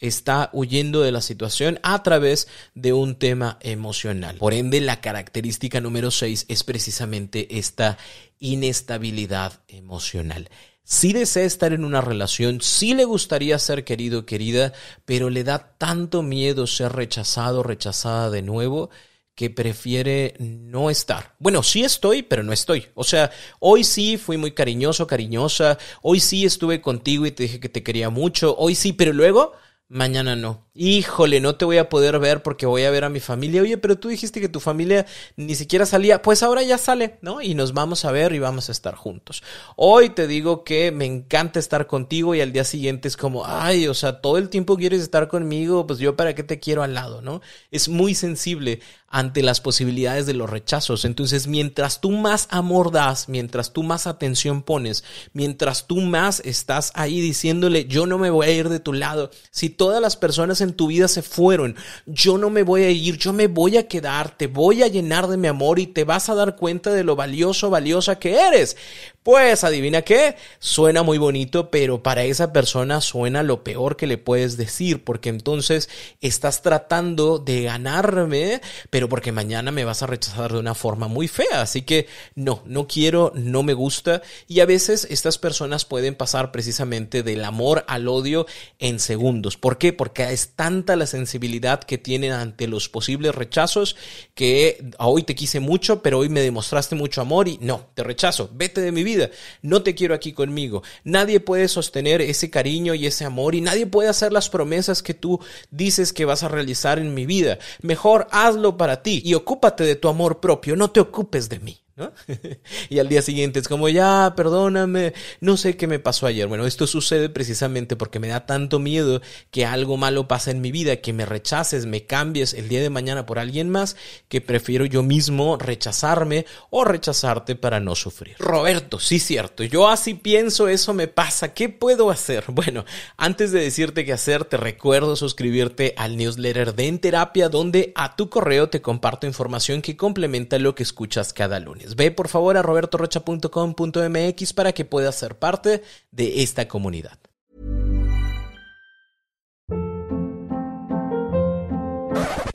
está 0.00 0.50
huyendo 0.52 1.00
de 1.02 1.12
la 1.12 1.20
situación 1.20 1.80
a 1.82 2.02
través 2.02 2.48
de 2.74 2.92
un 2.92 3.16
tema 3.16 3.58
emocional. 3.60 4.36
Por 4.36 4.54
ende, 4.54 4.80
la 4.80 5.00
característica 5.00 5.80
número 5.80 6.10
6 6.10 6.46
es 6.48 6.64
precisamente 6.64 7.58
esta 7.58 7.96
inestabilidad 8.38 9.60
emocional 9.68 10.50
sí 10.84 11.12
desea 11.12 11.44
estar 11.44 11.72
en 11.72 11.84
una 11.84 12.00
relación, 12.00 12.60
sí 12.60 12.94
le 12.94 13.04
gustaría 13.04 13.58
ser 13.58 13.84
querido 13.84 14.20
o 14.20 14.26
querida, 14.26 14.72
pero 15.04 15.30
le 15.30 15.44
da 15.44 15.76
tanto 15.78 16.22
miedo 16.22 16.66
ser 16.66 16.92
rechazado 16.92 17.62
rechazada 17.62 18.30
de 18.30 18.42
nuevo 18.42 18.90
que 19.34 19.50
prefiere 19.50 20.34
no 20.38 20.90
estar. 20.90 21.34
Bueno, 21.40 21.62
sí 21.62 21.82
estoy, 21.82 22.22
pero 22.22 22.44
no 22.44 22.52
estoy. 22.52 22.86
O 22.94 23.02
sea, 23.02 23.32
hoy 23.58 23.82
sí 23.82 24.16
fui 24.16 24.36
muy 24.36 24.52
cariñoso, 24.52 25.06
cariñosa, 25.08 25.76
hoy 26.02 26.20
sí 26.20 26.44
estuve 26.44 26.80
contigo 26.80 27.26
y 27.26 27.32
te 27.32 27.44
dije 27.44 27.58
que 27.58 27.68
te 27.68 27.82
quería 27.82 28.10
mucho, 28.10 28.54
hoy 28.56 28.76
sí, 28.76 28.92
pero 28.92 29.12
luego 29.12 29.52
mañana 29.88 30.36
no 30.36 30.63
híjole, 30.74 31.40
no 31.40 31.54
te 31.54 31.64
voy 31.64 31.78
a 31.78 31.88
poder 31.88 32.18
ver 32.18 32.42
porque 32.42 32.66
voy 32.66 32.82
a 32.82 32.90
ver 32.90 33.04
a 33.04 33.08
mi 33.08 33.20
familia. 33.20 33.62
Oye, 33.62 33.78
pero 33.78 33.96
tú 33.96 34.08
dijiste 34.08 34.40
que 34.40 34.48
tu 34.48 34.58
familia 34.58 35.06
ni 35.36 35.54
siquiera 35.54 35.86
salía. 35.86 36.20
Pues 36.20 36.42
ahora 36.42 36.62
ya 36.62 36.78
sale, 36.78 37.18
¿no? 37.22 37.40
Y 37.40 37.54
nos 37.54 37.72
vamos 37.72 38.04
a 38.04 38.10
ver 38.10 38.32
y 38.32 38.40
vamos 38.40 38.68
a 38.68 38.72
estar 38.72 38.96
juntos. 38.96 39.42
Hoy 39.76 40.10
te 40.10 40.26
digo 40.26 40.64
que 40.64 40.90
me 40.90 41.06
encanta 41.06 41.60
estar 41.60 41.86
contigo 41.86 42.34
y 42.34 42.40
al 42.40 42.52
día 42.52 42.64
siguiente 42.64 43.06
es 43.08 43.16
como, 43.16 43.46
ay, 43.46 43.86
o 43.86 43.94
sea, 43.94 44.20
todo 44.20 44.36
el 44.36 44.48
tiempo 44.48 44.76
quieres 44.76 45.00
estar 45.00 45.28
conmigo, 45.28 45.86
pues 45.86 46.00
yo 46.00 46.16
para 46.16 46.34
qué 46.34 46.42
te 46.42 46.58
quiero 46.58 46.82
al 46.82 46.94
lado, 46.94 47.22
¿no? 47.22 47.40
Es 47.70 47.88
muy 47.88 48.14
sensible 48.14 48.80
ante 49.14 49.44
las 49.44 49.60
posibilidades 49.60 50.26
de 50.26 50.34
los 50.34 50.50
rechazos. 50.50 51.04
Entonces, 51.04 51.46
mientras 51.46 52.00
tú 52.00 52.10
más 52.10 52.48
amor 52.50 52.90
das, 52.90 53.28
mientras 53.28 53.72
tú 53.72 53.84
más 53.84 54.08
atención 54.08 54.64
pones, 54.64 55.04
mientras 55.32 55.86
tú 55.86 56.00
más 56.00 56.40
estás 56.40 56.90
ahí 56.96 57.20
diciéndole, 57.20 57.84
yo 57.84 58.06
no 58.06 58.18
me 58.18 58.30
voy 58.30 58.48
a 58.48 58.50
ir 58.50 58.68
de 58.68 58.80
tu 58.80 58.92
lado, 58.92 59.30
si 59.52 59.70
todas 59.70 60.02
las 60.02 60.16
personas 60.16 60.60
en 60.64 60.74
tu 60.74 60.88
vida 60.88 61.08
se 61.08 61.22
fueron. 61.22 61.76
Yo 62.06 62.38
no 62.38 62.50
me 62.50 62.62
voy 62.62 62.82
a 62.82 62.90
ir, 62.90 63.16
yo 63.18 63.32
me 63.32 63.46
voy 63.46 63.76
a 63.76 63.86
quedar, 63.86 64.36
te 64.36 64.46
voy 64.46 64.82
a 64.82 64.88
llenar 64.88 65.28
de 65.28 65.36
mi 65.36 65.48
amor 65.48 65.78
y 65.78 65.86
te 65.86 66.04
vas 66.04 66.28
a 66.28 66.34
dar 66.34 66.56
cuenta 66.56 66.90
de 66.90 67.04
lo 67.04 67.16
valioso, 67.16 67.70
valiosa 67.70 68.18
que 68.18 68.40
eres. 68.40 68.76
Pues 69.24 69.64
adivina 69.64 70.02
qué, 70.02 70.36
suena 70.58 71.02
muy 71.02 71.16
bonito, 71.16 71.70
pero 71.70 72.02
para 72.02 72.24
esa 72.24 72.52
persona 72.52 73.00
suena 73.00 73.42
lo 73.42 73.64
peor 73.64 73.96
que 73.96 74.06
le 74.06 74.18
puedes 74.18 74.58
decir, 74.58 75.02
porque 75.02 75.30
entonces 75.30 75.88
estás 76.20 76.60
tratando 76.60 77.38
de 77.38 77.62
ganarme, 77.62 78.60
pero 78.90 79.08
porque 79.08 79.32
mañana 79.32 79.70
me 79.70 79.86
vas 79.86 80.02
a 80.02 80.06
rechazar 80.08 80.52
de 80.52 80.58
una 80.58 80.74
forma 80.74 81.08
muy 81.08 81.26
fea. 81.26 81.62
Así 81.62 81.80
que 81.80 82.06
no, 82.34 82.62
no 82.66 82.86
quiero, 82.86 83.32
no 83.34 83.62
me 83.62 83.72
gusta. 83.72 84.20
Y 84.46 84.60
a 84.60 84.66
veces 84.66 85.06
estas 85.08 85.38
personas 85.38 85.86
pueden 85.86 86.16
pasar 86.16 86.52
precisamente 86.52 87.22
del 87.22 87.44
amor 87.44 87.86
al 87.88 88.08
odio 88.08 88.44
en 88.78 89.00
segundos. 89.00 89.56
¿Por 89.56 89.78
qué? 89.78 89.94
Porque 89.94 90.34
es 90.34 90.50
tanta 90.50 90.96
la 90.96 91.06
sensibilidad 91.06 91.82
que 91.82 91.96
tienen 91.96 92.32
ante 92.32 92.68
los 92.68 92.90
posibles 92.90 93.34
rechazos 93.34 93.96
que 94.34 94.84
hoy 94.98 95.22
te 95.22 95.34
quise 95.34 95.60
mucho, 95.60 96.02
pero 96.02 96.18
hoy 96.18 96.28
me 96.28 96.42
demostraste 96.42 96.94
mucho 96.94 97.22
amor 97.22 97.48
y 97.48 97.56
no, 97.62 97.86
te 97.94 98.02
rechazo, 98.02 98.50
vete 98.52 98.82
de 98.82 98.92
mi 98.92 99.02
vida 99.02 99.13
no 99.62 99.82
te 99.82 99.94
quiero 99.94 100.14
aquí 100.14 100.32
conmigo. 100.32 100.82
Nadie 101.04 101.40
puede 101.40 101.68
sostener 101.68 102.20
ese 102.20 102.50
cariño 102.50 102.94
y 102.94 103.06
ese 103.06 103.24
amor 103.24 103.54
y 103.54 103.60
nadie 103.60 103.86
puede 103.86 104.08
hacer 104.08 104.32
las 104.32 104.48
promesas 104.48 105.02
que 105.02 105.14
tú 105.14 105.40
dices 105.70 106.12
que 106.12 106.24
vas 106.24 106.42
a 106.42 106.48
realizar 106.48 106.98
en 106.98 107.14
mi 107.14 107.26
vida. 107.26 107.58
Mejor 107.82 108.26
hazlo 108.30 108.76
para 108.76 109.02
ti 109.02 109.22
y 109.24 109.34
ocúpate 109.34 109.84
de 109.84 109.96
tu 109.96 110.08
amor 110.08 110.40
propio, 110.40 110.76
no 110.76 110.90
te 110.90 111.00
ocupes 111.00 111.48
de 111.48 111.60
mí. 111.60 111.83
y 112.88 112.98
al 112.98 113.08
día 113.08 113.22
siguiente 113.22 113.60
es 113.60 113.68
como, 113.68 113.88
ya, 113.88 114.34
perdóname, 114.36 115.14
no 115.40 115.56
sé 115.56 115.76
qué 115.76 115.86
me 115.86 115.98
pasó 115.98 116.26
ayer. 116.26 116.48
Bueno, 116.48 116.66
esto 116.66 116.86
sucede 116.86 117.28
precisamente 117.28 117.96
porque 117.96 118.18
me 118.18 118.28
da 118.28 118.46
tanto 118.46 118.78
miedo 118.78 119.20
que 119.50 119.64
algo 119.64 119.96
malo 119.96 120.26
pase 120.26 120.50
en 120.50 120.60
mi 120.60 120.72
vida, 120.72 120.96
que 120.96 121.12
me 121.12 121.26
rechaces, 121.26 121.86
me 121.86 122.06
cambies 122.06 122.54
el 122.54 122.68
día 122.68 122.82
de 122.82 122.90
mañana 122.90 123.26
por 123.26 123.38
alguien 123.38 123.70
más, 123.70 123.96
que 124.28 124.40
prefiero 124.40 124.84
yo 124.84 125.02
mismo 125.02 125.56
rechazarme 125.56 126.46
o 126.70 126.84
rechazarte 126.84 127.54
para 127.54 127.80
no 127.80 127.94
sufrir. 127.94 128.36
Roberto, 128.38 128.98
sí 128.98 129.18
cierto, 129.18 129.62
yo 129.62 129.88
así 129.88 130.14
pienso, 130.14 130.68
eso 130.68 130.94
me 130.94 131.08
pasa, 131.08 131.54
¿qué 131.54 131.68
puedo 131.68 132.10
hacer? 132.10 132.44
Bueno, 132.54 132.84
antes 133.16 133.50
de 133.50 133.60
decirte 133.60 134.04
qué 134.04 134.12
hacer, 134.12 134.44
te 134.44 134.56
recuerdo 134.56 135.16
suscribirte 135.16 135.92
al 135.98 136.16
newsletter 136.16 136.74
de 136.74 136.86
En 136.86 136.98
Terapia, 137.00 137.48
donde 137.48 137.92
a 137.96 138.14
tu 138.14 138.30
correo 138.30 138.68
te 138.68 138.80
comparto 138.80 139.26
información 139.26 139.82
que 139.82 139.96
complementa 139.96 140.58
lo 140.58 140.74
que 140.74 140.84
escuchas 140.84 141.32
cada 141.32 141.58
lunes. 141.58 141.83
Ve 141.96 142.10
por 142.10 142.28
favor 142.28 142.56
a 142.56 142.62
robertorocha.com.mx 142.62 144.52
para 144.52 144.72
que 144.72 144.84
puedas 144.84 145.14
ser 145.14 145.38
parte 145.38 145.82
de 146.10 146.42
esta 146.42 146.68
comunidad. 146.68 147.18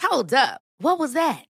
Hold 0.01 0.33
up. 0.33 0.61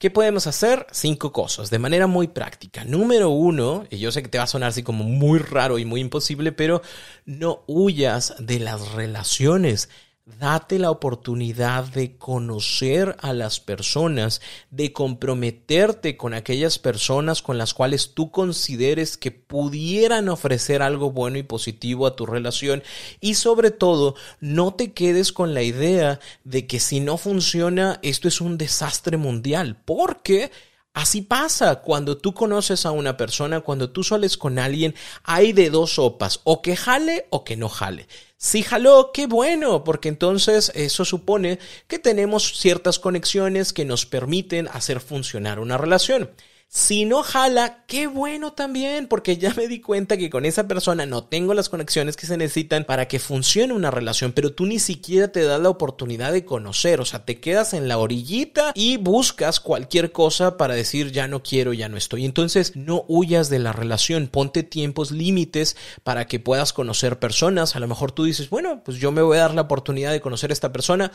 ¿Qué 0.00 0.08
podemos 0.08 0.46
hacer? 0.46 0.86
Cinco 0.92 1.30
cosas, 1.30 1.68
de 1.68 1.78
manera 1.78 2.06
muy 2.06 2.26
práctica. 2.26 2.86
Número 2.86 3.28
uno, 3.28 3.84
y 3.90 3.98
yo 3.98 4.10
sé 4.10 4.22
que 4.22 4.30
te 4.30 4.38
va 4.38 4.44
a 4.44 4.46
sonar 4.46 4.70
así 4.70 4.82
como 4.82 5.04
muy 5.04 5.38
raro 5.38 5.78
y 5.78 5.84
muy 5.84 6.00
imposible, 6.00 6.52
pero 6.52 6.80
no 7.26 7.64
huyas 7.66 8.34
de 8.38 8.60
las 8.60 8.92
relaciones 8.92 9.90
Date 10.38 10.78
la 10.78 10.90
oportunidad 10.90 11.84
de 11.84 12.16
conocer 12.16 13.16
a 13.20 13.32
las 13.32 13.60
personas, 13.60 14.40
de 14.70 14.92
comprometerte 14.92 16.16
con 16.16 16.34
aquellas 16.34 16.78
personas 16.78 17.42
con 17.42 17.58
las 17.58 17.74
cuales 17.74 18.14
tú 18.14 18.30
consideres 18.30 19.16
que 19.16 19.30
pudieran 19.30 20.28
ofrecer 20.28 20.82
algo 20.82 21.10
bueno 21.10 21.38
y 21.38 21.42
positivo 21.42 22.06
a 22.06 22.16
tu 22.16 22.26
relación. 22.26 22.82
Y 23.20 23.34
sobre 23.34 23.70
todo 23.70 24.14
no 24.40 24.74
te 24.74 24.92
quedes 24.92 25.32
con 25.32 25.54
la 25.54 25.62
idea 25.62 26.20
de 26.44 26.66
que 26.66 26.80
si 26.80 27.00
no 27.00 27.16
funciona 27.16 27.98
esto 28.02 28.28
es 28.28 28.40
un 28.40 28.58
desastre 28.58 29.16
mundial, 29.16 29.76
porque 29.84 30.50
Así 30.92 31.22
pasa 31.22 31.76
cuando 31.76 32.18
tú 32.18 32.34
conoces 32.34 32.84
a 32.84 32.90
una 32.90 33.16
persona, 33.16 33.60
cuando 33.60 33.90
tú 33.90 34.02
sales 34.02 34.36
con 34.36 34.58
alguien, 34.58 34.94
hay 35.22 35.52
de 35.52 35.70
dos 35.70 35.94
sopas, 35.94 36.40
o 36.44 36.62
que 36.62 36.74
jale 36.74 37.26
o 37.30 37.44
que 37.44 37.56
no 37.56 37.68
jale. 37.68 38.08
Si 38.36 38.62
jaló, 38.62 39.10
qué 39.12 39.26
bueno, 39.26 39.84
porque 39.84 40.08
entonces 40.08 40.72
eso 40.74 41.04
supone 41.04 41.58
que 41.86 41.98
tenemos 41.98 42.58
ciertas 42.58 42.98
conexiones 42.98 43.72
que 43.72 43.84
nos 43.84 44.04
permiten 44.04 44.66
hacer 44.68 45.00
funcionar 45.00 45.60
una 45.60 45.78
relación. 45.78 46.30
Si 46.72 47.04
no 47.04 47.24
jala, 47.24 47.82
qué 47.88 48.06
bueno 48.06 48.52
también, 48.52 49.08
porque 49.08 49.36
ya 49.36 49.52
me 49.54 49.66
di 49.66 49.80
cuenta 49.80 50.16
que 50.16 50.30
con 50.30 50.44
esa 50.44 50.68
persona 50.68 51.04
no 51.04 51.24
tengo 51.24 51.52
las 51.52 51.68
conexiones 51.68 52.16
que 52.16 52.28
se 52.28 52.36
necesitan 52.36 52.84
para 52.84 53.08
que 53.08 53.18
funcione 53.18 53.74
una 53.74 53.90
relación, 53.90 54.30
pero 54.30 54.52
tú 54.52 54.66
ni 54.66 54.78
siquiera 54.78 55.26
te 55.32 55.42
das 55.42 55.60
la 55.60 55.68
oportunidad 55.68 56.30
de 56.30 56.44
conocer, 56.44 57.00
o 57.00 57.04
sea, 57.04 57.24
te 57.24 57.40
quedas 57.40 57.74
en 57.74 57.88
la 57.88 57.98
orillita 57.98 58.70
y 58.76 58.98
buscas 58.98 59.58
cualquier 59.58 60.12
cosa 60.12 60.56
para 60.56 60.74
decir 60.74 61.10
ya 61.10 61.26
no 61.26 61.42
quiero, 61.42 61.72
ya 61.72 61.88
no 61.88 61.96
estoy. 61.96 62.24
Entonces, 62.24 62.76
no 62.76 63.04
huyas 63.08 63.50
de 63.50 63.58
la 63.58 63.72
relación, 63.72 64.28
ponte 64.28 64.62
tiempos 64.62 65.10
límites 65.10 65.76
para 66.04 66.28
que 66.28 66.38
puedas 66.38 66.72
conocer 66.72 67.18
personas. 67.18 67.74
A 67.74 67.80
lo 67.80 67.88
mejor 67.88 68.12
tú 68.12 68.22
dices, 68.22 68.48
bueno, 68.48 68.84
pues 68.84 68.98
yo 68.98 69.10
me 69.10 69.22
voy 69.22 69.38
a 69.38 69.40
dar 69.40 69.54
la 69.54 69.62
oportunidad 69.62 70.12
de 70.12 70.20
conocer 70.20 70.50
a 70.50 70.52
esta 70.52 70.70
persona 70.70 71.10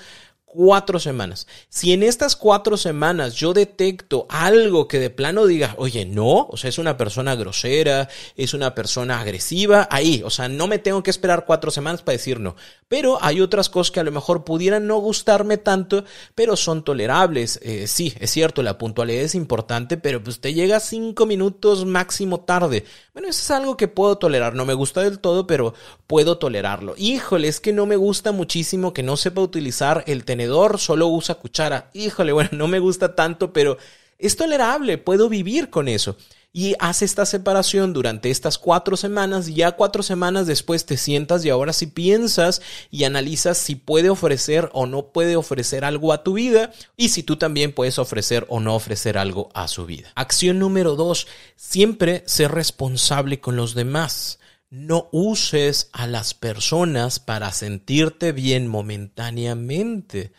cuatro 0.55 1.00
semanas. 1.00 1.47
Si 1.67 1.91
en 1.91 2.01
estas 2.01 2.35
cuatro 2.35 2.77
semanas 2.77 3.35
yo 3.35 3.53
detecto 3.53 4.25
algo 4.29 4.88
que 4.88 5.00
de 5.00 5.09
plano 5.09 5.44
diga, 5.47 5.75
oye, 5.77 6.05
no, 6.05 6.47
o 6.47 6.57
sea, 6.57 6.69
es 6.69 6.77
una 6.77 6.97
persona 6.97 7.35
grosera, 7.35 8.09
es 8.35 8.53
una 8.53 8.75
persona 8.75 9.19
agresiva, 9.19 9.87
ahí, 9.91 10.21
o 10.25 10.29
sea, 10.29 10.47
no 10.47 10.67
me 10.67 10.79
tengo 10.79 11.03
que 11.03 11.09
esperar 11.09 11.45
cuatro 11.45 11.71
semanas 11.71 12.01
para 12.01 12.17
decir 12.17 12.39
no. 12.39 12.55
Pero 12.87 13.17
hay 13.21 13.41
otras 13.41 13.69
cosas 13.69 13.91
que 13.91 13.99
a 13.99 14.03
lo 14.03 14.11
mejor 14.11 14.43
pudieran 14.43 14.87
no 14.87 14.97
gustarme 14.97 15.57
tanto, 15.57 16.05
pero 16.35 16.55
son 16.55 16.83
tolerables. 16.83 17.59
Eh, 17.63 17.87
sí, 17.87 18.13
es 18.19 18.31
cierto, 18.31 18.61
la 18.61 18.77
puntualidad 18.77 19.23
es 19.23 19.35
importante, 19.35 19.97
pero 19.97 20.23
pues 20.23 20.39
te 20.39 20.53
llega 20.53 20.79
cinco 20.79 21.25
minutos 21.25 21.85
máximo 21.85 22.41
tarde. 22.41 22.85
Bueno, 23.13 23.29
eso 23.29 23.41
es 23.41 23.51
algo 23.51 23.75
que 23.77 23.87
puedo 23.87 24.17
tolerar. 24.17 24.53
No 24.53 24.65
me 24.65 24.73
gusta 24.73 25.01
del 25.01 25.19
todo, 25.19 25.47
pero 25.47 25.73
puedo 26.07 26.37
tolerarlo. 26.37 26.93
Híjole, 26.97 27.47
es 27.47 27.59
que 27.59 27.73
no 27.73 27.85
me 27.85 27.95
gusta 27.95 28.31
muchísimo 28.31 28.93
que 28.93 29.03
no 29.03 29.17
sepa 29.17 29.41
utilizar 29.41 30.03
el 30.07 30.25
tenedor 30.25 30.79
solo 30.79 31.07
usa 31.07 31.35
cuchara. 31.35 31.89
Híjole, 31.93 32.31
bueno, 32.33 32.51
no 32.53 32.67
me 32.67 32.79
gusta 32.79 33.15
tanto, 33.15 33.51
pero 33.53 33.77
es 34.17 34.36
tolerable, 34.36 34.98
puedo 34.98 35.29
vivir 35.29 35.69
con 35.69 35.88
eso. 35.88 36.17
Y 36.57 36.74
hace 36.79 37.03
esta 37.03 37.25
separación 37.25 37.91
durante 37.91 38.31
estas 38.31 38.57
cuatro 38.57 38.95
semanas, 38.95 39.53
ya 39.53 39.74
cuatro 39.74 40.03
semanas 40.03 40.48
después 40.48 40.86
te 40.86 40.95
sientas 40.95 41.43
y 41.43 41.50
ahora 41.50 41.74
si 41.74 41.88
piensas 41.88 42.62
y 42.89 43.03
analizas 43.03 43.57
si 43.57 43.75
puede 43.75 44.10
ofrecer 44.10 44.69
o 44.72 44.86
no 44.86 45.07
puede 45.07 45.36
ofrecer 45.36 45.84
algo 45.84 46.13
a 46.13 46.24
tu 46.24 46.31
vida 46.36 46.72
y 46.95 47.10
si 47.10 47.24
tú 47.24 47.36
también 47.36 47.74
puedes 47.74 48.00
ofrecer 48.00 48.45
o 48.48 48.62
no 48.62 48.74
ofrecer 48.74 49.17
algo 49.17 49.50
a 49.53 49.67
su 49.67 49.86
vida. 49.86 50.13
Acción 50.15 50.57
número 50.57 50.95
dos, 50.95 51.27
siempre 51.57 52.24
ser 52.25 52.53
responsable 52.53 53.41
con 53.41 53.57
los 53.57 53.75
demás. 53.75 54.39
No 54.69 55.10
uses 55.12 55.89
a 55.91 56.07
las 56.07 56.34
personas 56.34 57.19
para 57.19 57.51
sentirte 57.51 58.31
bien 58.31 58.67
momentáneamente. 58.67 60.31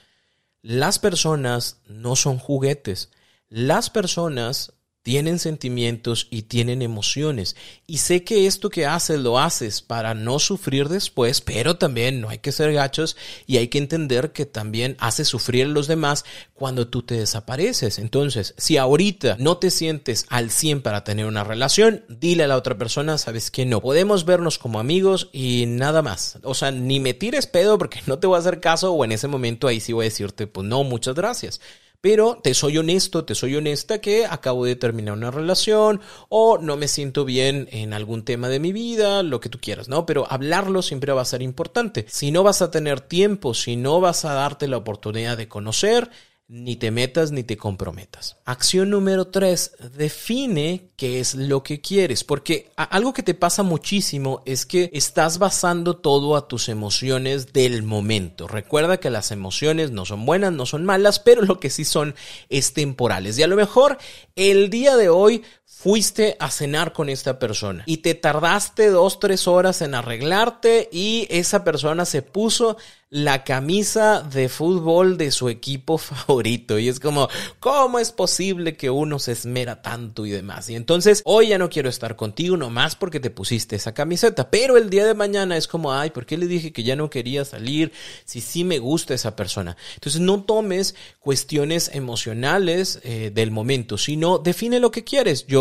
Las 0.62 0.98
personas 0.98 1.76
no 1.86 2.16
son 2.16 2.38
juguetes. 2.38 3.10
Las 3.56 3.88
personas 3.88 4.74
tienen 5.02 5.38
sentimientos 5.38 6.26
y 6.30 6.42
tienen 6.42 6.82
emociones. 6.82 7.56
Y 7.86 7.98
sé 7.98 8.22
que 8.22 8.46
esto 8.46 8.68
que 8.68 8.84
haces 8.84 9.18
lo 9.18 9.38
haces 9.38 9.80
para 9.80 10.12
no 10.12 10.38
sufrir 10.38 10.90
después, 10.90 11.40
pero 11.40 11.78
también 11.78 12.20
no 12.20 12.28
hay 12.28 12.40
que 12.40 12.52
ser 12.52 12.74
gachos 12.74 13.16
y 13.46 13.56
hay 13.56 13.68
que 13.68 13.78
entender 13.78 14.32
que 14.32 14.44
también 14.44 14.94
haces 15.00 15.28
sufrir 15.28 15.64
a 15.64 15.68
los 15.68 15.86
demás 15.86 16.26
cuando 16.52 16.88
tú 16.88 17.02
te 17.02 17.14
desapareces. 17.14 17.98
Entonces, 17.98 18.52
si 18.58 18.76
ahorita 18.76 19.36
no 19.38 19.56
te 19.56 19.70
sientes 19.70 20.26
al 20.28 20.50
100 20.50 20.82
para 20.82 21.02
tener 21.02 21.24
una 21.24 21.42
relación, 21.42 22.04
dile 22.10 22.44
a 22.44 22.48
la 22.48 22.58
otra 22.58 22.76
persona, 22.76 23.16
sabes 23.16 23.50
que 23.50 23.64
no, 23.64 23.80
podemos 23.80 24.26
vernos 24.26 24.58
como 24.58 24.80
amigos 24.80 25.30
y 25.32 25.64
nada 25.66 26.02
más. 26.02 26.38
O 26.42 26.52
sea, 26.52 26.72
ni 26.72 27.00
me 27.00 27.14
tires 27.14 27.46
pedo 27.46 27.78
porque 27.78 28.00
no 28.06 28.18
te 28.18 28.26
voy 28.26 28.36
a 28.36 28.40
hacer 28.40 28.60
caso 28.60 28.92
o 28.92 29.02
en 29.02 29.12
ese 29.12 29.28
momento 29.28 29.66
ahí 29.66 29.80
sí 29.80 29.94
voy 29.94 30.04
a 30.04 30.10
decirte, 30.10 30.46
pues 30.46 30.66
no, 30.68 30.84
muchas 30.84 31.14
gracias. 31.14 31.58
Pero 32.06 32.38
te 32.40 32.54
soy 32.54 32.78
honesto, 32.78 33.24
te 33.24 33.34
soy 33.34 33.56
honesta 33.56 34.00
que 34.00 34.26
acabo 34.26 34.64
de 34.64 34.76
terminar 34.76 35.14
una 35.14 35.32
relación 35.32 36.00
o 36.28 36.56
no 36.56 36.76
me 36.76 36.86
siento 36.86 37.24
bien 37.24 37.68
en 37.72 37.92
algún 37.92 38.24
tema 38.24 38.48
de 38.48 38.60
mi 38.60 38.72
vida, 38.72 39.24
lo 39.24 39.40
que 39.40 39.48
tú 39.48 39.58
quieras, 39.60 39.88
¿no? 39.88 40.06
Pero 40.06 40.24
hablarlo 40.30 40.82
siempre 40.82 41.12
va 41.12 41.22
a 41.22 41.24
ser 41.24 41.42
importante. 41.42 42.06
Si 42.08 42.30
no 42.30 42.44
vas 42.44 42.62
a 42.62 42.70
tener 42.70 43.00
tiempo, 43.00 43.54
si 43.54 43.74
no 43.74 44.00
vas 44.00 44.24
a 44.24 44.34
darte 44.34 44.68
la 44.68 44.76
oportunidad 44.76 45.36
de 45.36 45.48
conocer, 45.48 46.08
ni 46.48 46.76
te 46.76 46.92
metas 46.92 47.32
ni 47.32 47.42
te 47.42 47.56
comprometas. 47.56 48.36
Acción 48.44 48.90
número 48.90 49.26
tres, 49.28 49.72
define 49.96 50.90
qué 50.96 51.18
es 51.18 51.34
lo 51.34 51.64
que 51.64 51.80
quieres, 51.80 52.22
porque 52.22 52.70
algo 52.76 53.12
que 53.12 53.24
te 53.24 53.34
pasa 53.34 53.64
muchísimo 53.64 54.42
es 54.46 54.64
que 54.64 54.88
estás 54.92 55.38
basando 55.38 55.96
todo 55.96 56.36
a 56.36 56.46
tus 56.46 56.68
emociones 56.68 57.52
del 57.52 57.82
momento. 57.82 58.46
Recuerda 58.46 58.98
que 58.98 59.10
las 59.10 59.32
emociones 59.32 59.90
no 59.90 60.04
son 60.04 60.24
buenas, 60.24 60.52
no 60.52 60.66
son 60.66 60.84
malas, 60.84 61.18
pero 61.18 61.42
lo 61.42 61.58
que 61.58 61.70
sí 61.70 61.84
son 61.84 62.14
es 62.48 62.72
temporales. 62.72 63.36
Y 63.38 63.42
a 63.42 63.48
lo 63.48 63.56
mejor 63.56 63.98
el 64.36 64.70
día 64.70 64.96
de 64.96 65.08
hoy 65.08 65.42
fuiste 65.66 66.36
a 66.38 66.50
cenar 66.50 66.92
con 66.92 67.08
esta 67.08 67.38
persona 67.38 67.82
y 67.86 67.98
te 67.98 68.14
tardaste 68.14 68.88
dos, 68.88 69.20
tres 69.20 69.46
horas 69.46 69.82
en 69.82 69.94
arreglarte 69.94 70.88
y 70.90 71.26
esa 71.28 71.64
persona 71.64 72.04
se 72.04 72.22
puso 72.22 72.76
la 73.08 73.44
camisa 73.44 74.20
de 74.20 74.48
fútbol 74.48 75.16
de 75.16 75.30
su 75.30 75.48
equipo 75.48 75.96
favorito. 75.98 76.78
Y 76.78 76.88
es 76.88 76.98
como, 76.98 77.28
¿cómo 77.60 77.98
es 77.98 78.10
posible 78.10 78.76
que 78.76 78.90
uno 78.90 79.18
se 79.18 79.32
esmera 79.32 79.80
tanto 79.80 80.26
y 80.26 80.30
demás? 80.30 80.68
Y 80.68 80.74
entonces, 80.74 81.22
hoy 81.24 81.48
ya 81.48 81.58
no 81.58 81.70
quiero 81.70 81.88
estar 81.88 82.16
contigo 82.16 82.56
nomás 82.56 82.96
porque 82.96 83.20
te 83.20 83.30
pusiste 83.30 83.76
esa 83.76 83.94
camiseta. 83.94 84.50
Pero 84.50 84.76
el 84.76 84.90
día 84.90 85.06
de 85.06 85.14
mañana 85.14 85.56
es 85.56 85.68
como, 85.68 85.92
ay, 85.92 86.10
¿por 86.10 86.26
qué 86.26 86.36
le 86.36 86.46
dije 86.46 86.72
que 86.72 86.82
ya 86.82 86.96
no 86.96 87.08
quería 87.08 87.44
salir 87.44 87.92
si 88.24 88.40
sí 88.40 88.64
me 88.64 88.80
gusta 88.80 89.14
esa 89.14 89.36
persona? 89.36 89.76
Entonces, 89.94 90.20
no 90.20 90.42
tomes 90.42 90.96
cuestiones 91.20 91.90
emocionales 91.94 93.00
eh, 93.04 93.30
del 93.32 93.52
momento, 93.52 93.98
sino 93.98 94.38
define 94.38 94.80
lo 94.80 94.90
que 94.90 95.04
quieres. 95.04 95.46
Yo 95.46 95.55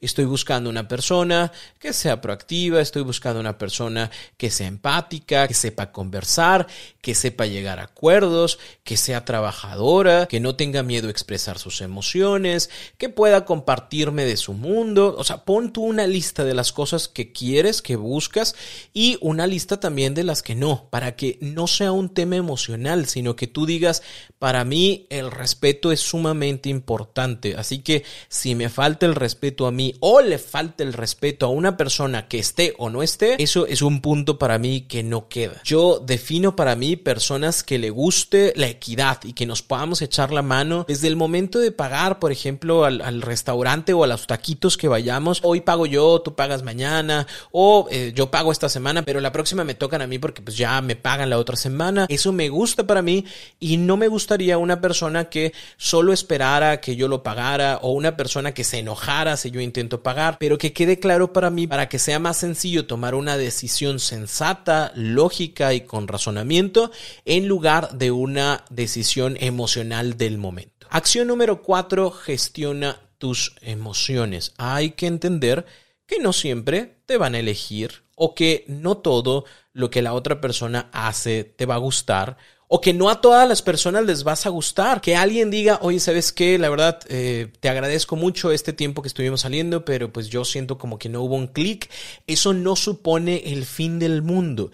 estoy 0.00 0.24
buscando 0.24 0.70
una 0.70 0.88
persona 0.88 1.52
que 1.78 1.92
sea 1.92 2.20
proactiva, 2.20 2.80
estoy 2.80 3.02
buscando 3.02 3.40
una 3.40 3.58
persona 3.58 4.10
que 4.36 4.50
sea 4.50 4.66
empática, 4.66 5.46
que 5.48 5.54
sepa 5.54 5.92
conversar 5.92 6.66
que 7.00 7.14
sepa 7.14 7.46
llegar 7.46 7.78
a 7.78 7.84
acuerdos, 7.84 8.58
que 8.84 8.96
sea 8.96 9.24
trabajadora, 9.24 10.26
que 10.26 10.40
no 10.40 10.56
tenga 10.56 10.82
miedo 10.82 11.08
a 11.08 11.10
expresar 11.10 11.58
sus 11.58 11.80
emociones, 11.80 12.68
que 12.98 13.08
pueda 13.08 13.44
compartirme 13.44 14.24
de 14.24 14.36
su 14.36 14.52
mundo. 14.52 15.14
O 15.16 15.24
sea, 15.24 15.44
pon 15.44 15.72
tú 15.72 15.84
una 15.84 16.06
lista 16.06 16.44
de 16.44 16.54
las 16.54 16.72
cosas 16.72 17.08
que 17.08 17.32
quieres, 17.32 17.80
que 17.82 17.96
buscas 17.96 18.54
y 18.92 19.16
una 19.20 19.46
lista 19.46 19.80
también 19.80 20.14
de 20.14 20.24
las 20.24 20.42
que 20.42 20.54
no, 20.54 20.88
para 20.90 21.16
que 21.16 21.38
no 21.40 21.66
sea 21.66 21.92
un 21.92 22.10
tema 22.10 22.36
emocional, 22.36 23.06
sino 23.06 23.36
que 23.36 23.46
tú 23.46 23.64
digas, 23.64 24.02
para 24.38 24.64
mí 24.64 25.06
el 25.08 25.30
respeto 25.30 25.92
es 25.92 26.00
sumamente 26.00 26.68
importante. 26.68 27.54
Así 27.56 27.78
que 27.78 28.04
si 28.28 28.54
me 28.54 28.68
falta 28.68 29.06
el 29.06 29.14
respeto 29.14 29.37
a 29.66 29.70
mí 29.70 29.94
o 30.00 30.20
le 30.20 30.38
falta 30.38 30.82
el 30.82 30.92
respeto 30.92 31.46
a 31.46 31.50
una 31.50 31.76
persona 31.76 32.28
que 32.28 32.38
esté 32.38 32.74
o 32.78 32.90
no 32.90 33.02
esté, 33.02 33.42
eso 33.42 33.66
es 33.66 33.82
un 33.82 34.00
punto 34.00 34.38
para 34.38 34.58
mí 34.58 34.82
que 34.82 35.02
no 35.02 35.28
queda. 35.28 35.60
Yo 35.64 36.00
defino 36.04 36.56
para 36.56 36.76
mí 36.76 36.96
personas 36.96 37.62
que 37.62 37.78
le 37.78 37.90
guste 37.90 38.52
la 38.56 38.68
equidad 38.68 39.20
y 39.24 39.32
que 39.32 39.46
nos 39.46 39.62
podamos 39.62 40.02
echar 40.02 40.32
la 40.32 40.42
mano 40.42 40.84
desde 40.88 41.08
el 41.08 41.16
momento 41.16 41.58
de 41.58 41.72
pagar, 41.72 42.18
por 42.18 42.32
ejemplo, 42.32 42.84
al, 42.84 43.22
restaurante 43.22 43.92
o 43.92 44.04
a 44.04 44.06
los 44.06 44.26
taquitos 44.26 44.76
que 44.76 44.88
vayamos. 44.88 45.40
Hoy 45.42 45.60
pago 45.60 45.86
yo, 45.86 46.20
tú 46.20 46.34
pagas 46.34 46.62
mañana 46.62 47.26
o 47.50 47.88
eh, 47.90 48.12
yo 48.14 48.30
pago 48.30 48.52
esta 48.52 48.68
semana, 48.68 49.02
pero 49.02 49.20
la 49.20 49.32
próxima 49.32 49.64
me 49.64 49.74
tocan 49.74 50.02
a 50.02 50.06
mí 50.06 50.18
porque 50.18 50.42
pues 50.42 50.56
ya 50.56 50.80
me 50.80 50.96
pagan 50.96 51.30
la 51.30 51.38
otra 51.38 51.56
semana. 51.56 52.06
Eso 52.08 52.32
me 52.32 52.48
gusta 52.48 52.86
para 52.86 53.02
mí 53.02 53.24
y 53.58 53.76
no 53.76 53.96
me 53.96 54.08
gustaría 54.08 54.58
una 54.58 54.80
persona 54.80 55.26
que 55.26 55.52
solo 55.76 56.12
esperara 56.12 56.80
que 56.80 56.96
yo 56.96 57.08
lo 57.08 57.22
pagara 57.22 57.78
o 57.82 57.92
una 57.92 58.16
persona 58.16 58.52
que 58.52 58.64
se 58.64 58.78
enojara 58.78 59.27
si 59.36 59.50
yo 59.50 59.60
intento 59.60 60.02
pagar, 60.02 60.38
pero 60.38 60.58
que 60.58 60.72
quede 60.72 60.98
claro 60.98 61.32
para 61.32 61.50
mí 61.50 61.66
para 61.66 61.88
que 61.88 61.98
sea 61.98 62.18
más 62.18 62.38
sencillo 62.38 62.86
tomar 62.86 63.14
una 63.14 63.36
decisión 63.36 63.98
sensata, 63.98 64.92
lógica 64.94 65.74
y 65.74 65.82
con 65.82 66.08
razonamiento 66.08 66.90
en 67.24 67.48
lugar 67.48 67.92
de 67.92 68.10
una 68.10 68.64
decisión 68.70 69.36
emocional 69.40 70.16
del 70.16 70.38
momento. 70.38 70.86
Acción 70.90 71.28
número 71.28 71.62
cuatro, 71.62 72.10
gestiona 72.10 73.00
tus 73.18 73.56
emociones. 73.60 74.54
Hay 74.56 74.92
que 74.92 75.06
entender 75.06 75.66
que 76.06 76.18
no 76.18 76.32
siempre 76.32 77.02
te 77.04 77.18
van 77.18 77.34
a 77.34 77.40
elegir 77.40 78.04
o 78.16 78.34
que 78.34 78.64
no 78.68 78.96
todo 78.98 79.44
lo 79.72 79.90
que 79.90 80.02
la 80.02 80.14
otra 80.14 80.40
persona 80.40 80.88
hace 80.92 81.44
te 81.44 81.66
va 81.66 81.74
a 81.74 81.78
gustar 81.78 82.36
o 82.68 82.80
que 82.80 82.94
no 82.94 83.10
a 83.10 83.20
todas 83.20 83.48
las 83.48 83.62
personas 83.62 84.04
les 84.04 84.22
vas 84.22 84.46
a 84.46 84.50
gustar. 84.50 85.00
Que 85.00 85.16
alguien 85.16 85.50
diga, 85.50 85.78
oye, 85.82 85.98
¿sabes 85.98 86.32
qué? 86.32 86.58
La 86.58 86.70
verdad, 86.70 87.00
eh, 87.08 87.48
te 87.60 87.68
agradezco 87.68 88.14
mucho 88.14 88.52
este 88.52 88.72
tiempo 88.72 89.02
que 89.02 89.08
estuvimos 89.08 89.40
saliendo, 89.40 89.84
pero 89.84 90.12
pues 90.12 90.28
yo 90.28 90.44
siento 90.44 90.78
como 90.78 90.98
que 90.98 91.08
no 91.08 91.22
hubo 91.22 91.34
un 91.34 91.48
clic. 91.48 91.90
Eso 92.26 92.52
no 92.52 92.76
supone 92.76 93.42
el 93.46 93.64
fin 93.64 93.98
del 93.98 94.22
mundo 94.22 94.70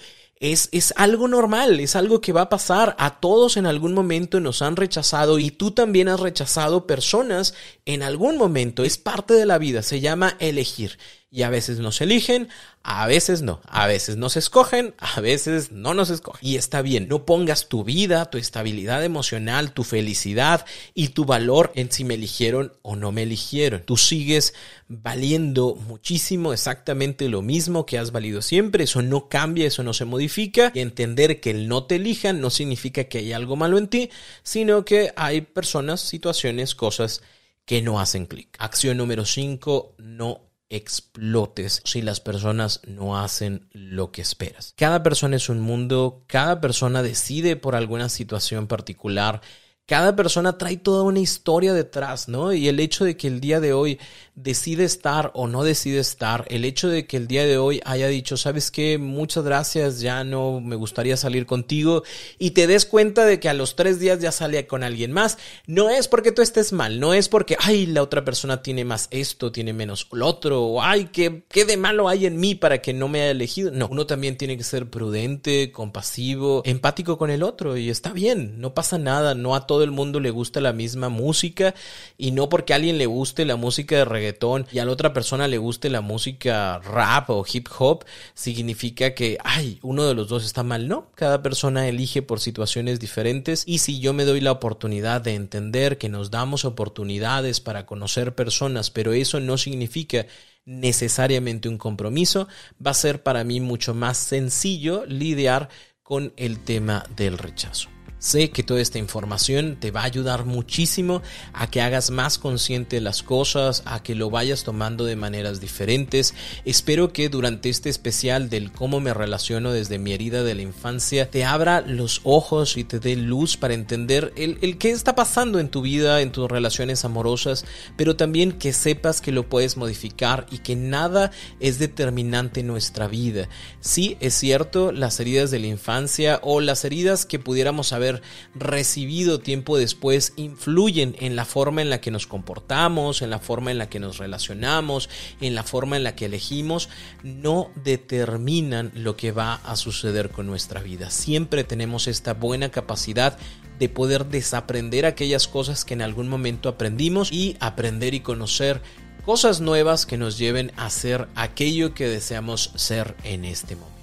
es, 0.53 0.69
es 0.73 0.93
algo 0.97 1.27
normal, 1.29 1.81
es 1.81 1.97
algo 1.97 2.21
que 2.21 2.33
va 2.33 2.43
a 2.43 2.49
pasar. 2.49 2.97
A 2.99 3.21
todos 3.21 3.57
en 3.57 3.67
algún 3.67 3.95
momento 3.95 4.41
nos 4.41 4.63
han 4.63 4.77
rechazado 4.77 5.39
y 5.39 5.51
tú 5.51 5.71
también 5.71 6.09
has 6.09 6.21
rechazado 6.21 6.87
personas 6.87 7.55
en 7.87 8.03
algún 8.03 8.37
momento. 8.37 8.85
Es 8.85 8.99
parte 8.99 9.35
de 9.35 9.47
la 9.47 9.59
vida, 9.59 9.83
se 9.83 10.01
llama 10.01 10.37
elegir. 10.41 10.99
Y 11.35 11.43
a 11.43 11.51
veces 11.51 11.81
nos 11.81 12.01
eligen, 12.01 12.47
a 12.85 13.09
veces 13.09 13.43
no, 13.43 13.61
a 13.67 13.89
veces 13.89 14.17
nos 14.17 14.37
escogen, 14.37 14.95
a 14.99 15.21
veces 15.21 15.73
no 15.73 15.93
nos 15.93 16.09
escogen. 16.11 16.49
Y 16.49 16.55
está 16.55 16.81
bien, 16.81 17.09
no 17.09 17.27
pongas 17.27 17.69
tu 17.69 17.83
vida, 17.83 18.31
tu 18.31 18.39
estabilidad 18.39 19.05
emocional, 19.05 19.73
tu 19.73 19.83
felicidad 19.83 20.65
y 20.95 21.09
tu 21.09 21.25
valor 21.25 21.73
en 21.75 21.91
si 21.91 22.05
me 22.05 22.15
eligieron 22.15 22.73
o 22.83 22.95
no 22.95 23.11
me 23.11 23.25
eligieron. 23.25 23.83
Tú 23.85 23.97
sigues 23.97 24.55
valiendo 24.87 25.75
muchísimo 25.75 26.53
exactamente 26.53 27.29
lo 27.29 27.43
mismo 27.43 27.85
que 27.85 27.99
has 27.99 28.13
valido 28.13 28.41
siempre, 28.41 28.85
eso 28.85 29.03
no 29.03 29.29
cambia, 29.29 29.67
eso 29.67 29.83
no 29.83 29.93
se 29.93 30.05
modifica. 30.05 30.71
Y 30.73 30.79
entender 30.79 31.41
que 31.41 31.51
el 31.51 31.67
no 31.67 31.83
te 31.83 31.97
elijan 31.97 32.41
no 32.41 32.51
significa 32.51 33.05
que 33.05 33.19
hay 33.19 33.33
algo 33.33 33.57
malo 33.57 33.77
en 33.79 33.89
ti, 33.89 34.09
sino 34.45 34.85
que 34.85 35.13
hay 35.17 35.41
personas, 35.41 36.01
situaciones, 36.01 36.77
cosas 36.77 37.23
que 37.65 37.83
no 37.83 37.99
hacen 37.99 38.27
clic. 38.27 38.55
Acción 38.61 38.99
número 38.99 39.25
5, 39.25 39.97
no 39.99 40.54
explotes 40.77 41.81
si 41.85 42.03
las 42.03 42.21
personas 42.21 42.81
no 42.87 43.19
hacen 43.19 43.69
lo 43.73 44.11
que 44.11 44.23
esperas. 44.23 44.75
Cada 44.77 45.03
persona 45.03 45.37
es 45.37 45.49
un 45.49 45.61
mundo, 45.61 46.25
cada 46.27 46.61
persona 46.61 47.03
decide 47.03 47.57
por 47.57 47.77
alguna 47.77 48.09
situación 48.09 48.67
particular 48.67 49.41
cada 49.87 50.17
persona 50.17 50.57
trae 50.57 50.79
toda 50.79 51.03
una 51.03 51.21
historia 51.21 51.75
detrás, 51.75 52.29
¿no? 52.29 52.53
Y 52.55 52.69
el 52.69 52.81
hecho 52.81 53.05
de 53.05 53.17
que 53.17 53.27
el 53.27 53.41
día 53.41 53.61
de 53.61 53.75
hoy 53.75 53.99
decide 54.35 54.85
estar 54.85 55.31
o 55.35 55.47
no 55.47 55.63
decide 55.63 56.01
estar, 56.01 56.45
el 56.49 56.65
hecho 56.65 56.89
de 56.89 57.07
que 57.07 57.17
el 57.17 57.29
día 57.29 57.45
de 57.45 57.59
hoy 57.59 57.81
haya 57.85 58.09
dicho, 58.09 58.37
sabes 58.37 58.71
qué, 58.71 58.99
muchas 58.99 59.45
gracias, 59.45 60.01
ya 60.01 60.25
no 60.25 60.61
me 60.61 60.75
gustaría 60.75 61.17
salir 61.17 61.47
contigo, 61.47 62.03
y 62.39 62.51
te 62.51 62.67
des 62.67 62.85
cuenta 62.85 63.27
de 63.27 63.39
que 63.39 63.49
a 63.49 63.55
los 63.55 63.77
tres 63.77 64.01
días 64.01 64.21
ya 64.21 64.33
sale 64.33 64.67
con 64.67 64.83
alguien 64.83 65.13
más, 65.13 65.39
no 65.67 65.91
es 65.91 66.09
porque 66.09 66.33
tú 66.33 66.43
estés 66.43 66.73
mal, 66.73 66.99
no 66.99 67.15
es 67.15 67.29
porque, 67.29 67.57
ay, 67.61 67.87
la 67.87 68.03
otra 68.03 68.25
persona 68.25 68.63
tiene 68.63 68.85
más 68.85 69.07
esto, 69.11 69.53
tiene 69.53 69.73
menos 69.73 70.09
lo 70.11 70.27
otro, 70.27 70.63
o 70.65 70.83
ay, 70.83 71.11
¿qué, 71.13 71.45
qué 71.49 71.65
de 71.65 71.77
malo 71.77 72.09
hay 72.09 72.27
en 72.27 72.39
mí 72.39 72.55
para 72.55 72.83
que 72.83 72.93
no 72.93 73.09
me 73.09 73.21
haya 73.23 73.31
elegido. 73.31 73.71
No, 73.71 73.89
uno 73.89 74.07
también 74.07 74.37
tiene 74.37 74.57
que 74.57 74.65
ser 74.65 74.91
prudente, 74.91 75.71
compasivo, 75.71 76.63
empático 76.65 77.19
con 77.19 77.31
el 77.31 77.43
otro, 77.43 77.77
y 77.77 77.89
está 77.89 78.13
bien, 78.13 78.61
no 78.61 78.75
pasa 78.75 78.99
nada, 78.99 79.35
no 79.35 79.55
a 79.55 79.67
todo 79.75 79.83
el 79.83 79.91
mundo 79.91 80.21
le 80.21 80.31
gusta 80.31 80.61
la 80.61 80.73
misma 80.73 81.09
música 81.09 81.75
y 82.17 82.31
no 82.31 82.49
porque 82.49 82.73
a 82.75 82.77
alguien 82.77 82.97
le 82.97 83.07
guste 83.07 83.45
la 83.45 83.57
música 83.57 83.97
de 83.97 84.05
reggaetón 84.05 84.69
y 84.71 84.79
a 84.79 84.85
la 84.85 84.93
otra 84.93 85.13
persona 85.13 85.49
le 85.49 85.59
guste 85.59 85.91
la 85.91 86.01
música 86.01 86.79
rap 86.79 87.29
o 87.31 87.45
hip 87.53 87.67
hop, 87.77 88.05
significa 88.35 89.15
que, 89.15 89.37
ay, 89.43 89.81
uno 89.83 90.07
de 90.07 90.15
los 90.15 90.29
dos 90.29 90.45
está 90.45 90.63
mal. 90.63 90.87
No, 90.87 91.11
cada 91.17 91.43
persona 91.43 91.89
elige 91.89 92.23
por 92.23 92.39
situaciones 92.39 93.01
diferentes 93.01 93.65
y 93.67 93.79
si 93.79 93.99
yo 93.99 94.13
me 94.13 94.25
doy 94.25 94.41
la 94.41 94.53
oportunidad 94.53 95.23
de 95.23 95.35
entender 95.35 95.99
que 95.99 96.09
nos 96.09 96.31
damos 96.31 96.65
oportunidades 96.65 97.59
para 97.59 97.85
conocer 97.85 98.37
personas, 98.37 98.93
pero 98.93 99.13
eso 99.13 99.41
no 99.41 99.59
significa 99.59 100.25
necesariamente 100.67 101.69
un 101.69 101.79
compromiso, 101.79 102.47
va 102.75 102.93
a 102.93 102.95
ser 102.95 103.25
para 103.25 103.43
mí 103.43 103.59
mucho 103.59 103.93
más 103.93 104.19
sencillo 104.19 105.05
lidiar 105.07 105.69
con 106.05 106.33
el 106.37 106.61
tema 106.61 107.05
del 107.17 107.39
rechazo. 107.39 107.94
Sé 108.25 108.49
que 108.49 108.63
toda 108.63 108.81
esta 108.81 108.99
información 108.99 109.77
te 109.79 109.91
va 109.91 110.01
a 110.01 110.05
ayudar 110.05 110.47
muchísimo 110.47 111.21
a 111.53 111.71
que 111.71 111.83
hagas 111.83 112.11
más 112.11 112.39
consciente 112.39 113.03
las 113.03 113.23
cosas, 113.23 113.83
a 113.85 114.03
que 114.03 114.15
lo 114.15 114.31
vayas 114.31 114.65
tomando 114.65 115.05
de 115.05 115.15
maneras 115.15 115.61
diferentes. 115.61 116.35
Espero 116.65 117.13
que 117.13 117.29
durante 117.29 117.69
este 117.69 117.91
especial 117.91 118.49
del 118.49 118.73
cómo 118.73 118.99
me 118.99 119.13
relaciono 119.13 119.73
desde 119.73 119.99
mi 119.99 120.15
herida 120.15 120.43
de 120.43 120.55
la 120.55 120.63
infancia 120.63 121.31
te 121.31 121.45
abra 121.45 121.83
los 121.83 122.23
ojos 122.25 122.79
y 122.79 122.85
te 122.85 122.99
dé 122.99 123.15
luz 123.15 123.59
para 123.59 123.75
entender 123.75 124.33
el, 124.37 124.57
el 124.63 124.79
qué 124.79 124.93
está 124.93 125.15
pasando 125.15 125.59
en 125.59 125.69
tu 125.69 125.83
vida, 125.83 126.23
en 126.23 126.33
tus 126.33 126.51
relaciones 126.51 127.05
amorosas, 127.05 127.67
pero 127.99 128.17
también 128.17 128.53
que 128.53 128.73
sepas 128.73 129.21
que 129.21 129.33
lo 129.33 129.51
puedes 129.51 129.77
modificar 129.77 130.47
y 130.51 130.61
que 130.61 130.77
nada 130.77 131.31
es 131.61 131.79
determinante 131.79 132.61
en 132.61 132.69
nuestra 132.69 133.07
vida. 133.07 133.51
Sí, 133.81 134.17
es 134.21 134.33
cierto, 134.33 134.93
las 134.93 135.21
heridas 135.21 135.51
de 135.51 135.59
la 135.59 135.67
infancia 135.67 136.41
o 136.43 136.63
las 136.63 136.87
heridas 136.87 137.27
que 137.27 137.39
pudiéramos 137.39 137.93
haber 137.93 138.14
recibido 138.55 139.41
tiempo 139.41 139.77
después 139.77 140.33
influyen 140.37 141.17
en 141.19 141.37
la 141.37 141.45
forma 141.45 141.83
en 141.83 141.91
la 141.91 142.01
que 142.01 142.11
nos 142.11 142.27
comportamos, 142.27 143.23
en 143.23 143.31
la 143.31 143.39
forma 143.39 143.71
en 143.71 143.79
la 143.79 143.89
que 143.89 144.01
nos 144.01 144.19
relacionamos, 144.19 145.09
en 145.41 145.55
la 145.55 145.63
forma 145.63 145.97
en 145.97 146.05
la 146.05 146.15
que 146.15 146.27
elegimos, 146.27 146.89
no 147.23 147.71
determinan 147.85 148.93
lo 148.95 149.17
que 149.17 149.33
va 149.33 149.55
a 149.55 149.77
suceder 149.77 150.31
con 150.31 150.47
nuestra 150.47 150.83
vida. 150.83 151.11
Siempre 151.11 151.65
tenemos 151.65 152.07
esta 152.07 152.35
buena 152.35 152.71
capacidad 152.71 153.39
de 153.79 153.89
poder 153.89 154.27
desaprender 154.27 155.07
aquellas 155.07 155.49
cosas 155.49 155.85
que 155.85 155.95
en 155.95 156.03
algún 156.03 156.29
momento 156.29 156.69
aprendimos 156.69 157.33
y 157.33 157.57
aprender 157.61 158.15
y 158.15 158.21
conocer 158.21 158.83
cosas 159.25 159.61
nuevas 159.61 160.07
que 160.07 160.19
nos 160.19 160.39
lleven 160.39 160.73
a 160.77 160.91
ser 160.91 161.29
aquello 161.35 161.95
que 161.95 162.09
deseamos 162.09 162.71
ser 162.77 163.17
en 163.25 163.45
este 163.45 163.75
momento. 163.75 163.94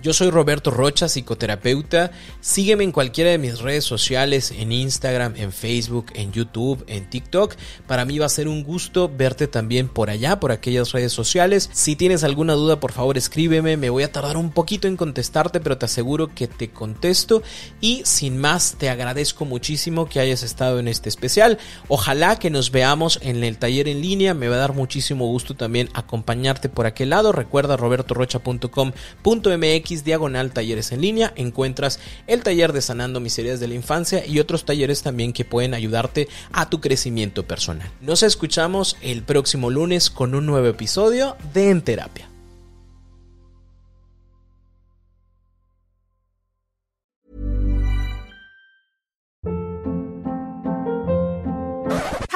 Yo 0.00 0.12
soy 0.12 0.30
Roberto 0.30 0.70
Rocha, 0.70 1.08
psicoterapeuta. 1.08 2.12
Sígueme 2.40 2.84
en 2.84 2.92
cualquiera 2.92 3.30
de 3.30 3.38
mis 3.38 3.58
redes 3.58 3.84
sociales, 3.84 4.52
en 4.56 4.70
Instagram, 4.70 5.34
en 5.34 5.52
Facebook, 5.52 6.12
en 6.14 6.30
YouTube, 6.30 6.84
en 6.86 7.10
TikTok. 7.10 7.56
Para 7.88 8.04
mí 8.04 8.20
va 8.20 8.26
a 8.26 8.28
ser 8.28 8.46
un 8.46 8.62
gusto 8.62 9.10
verte 9.12 9.48
también 9.48 9.88
por 9.88 10.08
allá, 10.08 10.38
por 10.38 10.52
aquellas 10.52 10.92
redes 10.92 11.12
sociales. 11.12 11.68
Si 11.72 11.96
tienes 11.96 12.22
alguna 12.22 12.52
duda, 12.52 12.78
por 12.78 12.92
favor 12.92 13.18
escríbeme. 13.18 13.76
Me 13.76 13.90
voy 13.90 14.04
a 14.04 14.12
tardar 14.12 14.36
un 14.36 14.52
poquito 14.52 14.86
en 14.86 14.96
contestarte, 14.96 15.58
pero 15.58 15.78
te 15.78 15.86
aseguro 15.86 16.32
que 16.32 16.46
te 16.46 16.70
contesto. 16.70 17.42
Y 17.80 18.02
sin 18.04 18.38
más, 18.38 18.76
te 18.78 18.90
agradezco 18.90 19.46
muchísimo 19.46 20.08
que 20.08 20.20
hayas 20.20 20.44
estado 20.44 20.78
en 20.78 20.86
este 20.86 21.08
especial. 21.08 21.58
Ojalá 21.88 22.38
que 22.38 22.50
nos 22.50 22.70
veamos 22.70 23.18
en 23.20 23.42
el 23.42 23.58
taller 23.58 23.88
en 23.88 24.00
línea. 24.00 24.32
Me 24.32 24.46
va 24.46 24.54
a 24.54 24.60
dar 24.60 24.74
muchísimo 24.74 25.26
gusto 25.26 25.56
también 25.56 25.88
acompañarte 25.92 26.68
por 26.68 26.86
aquel 26.86 27.10
lado. 27.10 27.32
Recuerda 27.32 27.76
robertorocha.com.mx 27.76 29.87
diagonal 30.04 30.52
talleres 30.52 30.92
en 30.92 31.00
línea 31.00 31.32
encuentras 31.36 31.98
el 32.26 32.42
taller 32.42 32.72
de 32.72 32.82
sanando 32.82 33.20
miserias 33.20 33.60
de 33.60 33.68
la 33.68 33.74
infancia 33.74 34.26
y 34.26 34.38
otros 34.38 34.64
talleres 34.64 35.02
también 35.02 35.32
que 35.32 35.44
pueden 35.44 35.74
ayudarte 35.74 36.28
a 36.52 36.68
tu 36.68 36.80
crecimiento 36.80 37.46
personal. 37.46 37.90
Nos 38.00 38.22
escuchamos 38.22 38.96
el 39.00 39.22
próximo 39.22 39.70
lunes 39.70 40.10
con 40.10 40.34
un 40.34 40.46
nuevo 40.46 40.66
episodio 40.66 41.36
de 41.54 41.70
En 41.70 41.82
Terapia. 41.82 42.28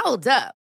Hold 0.04 0.26
up. 0.26 0.61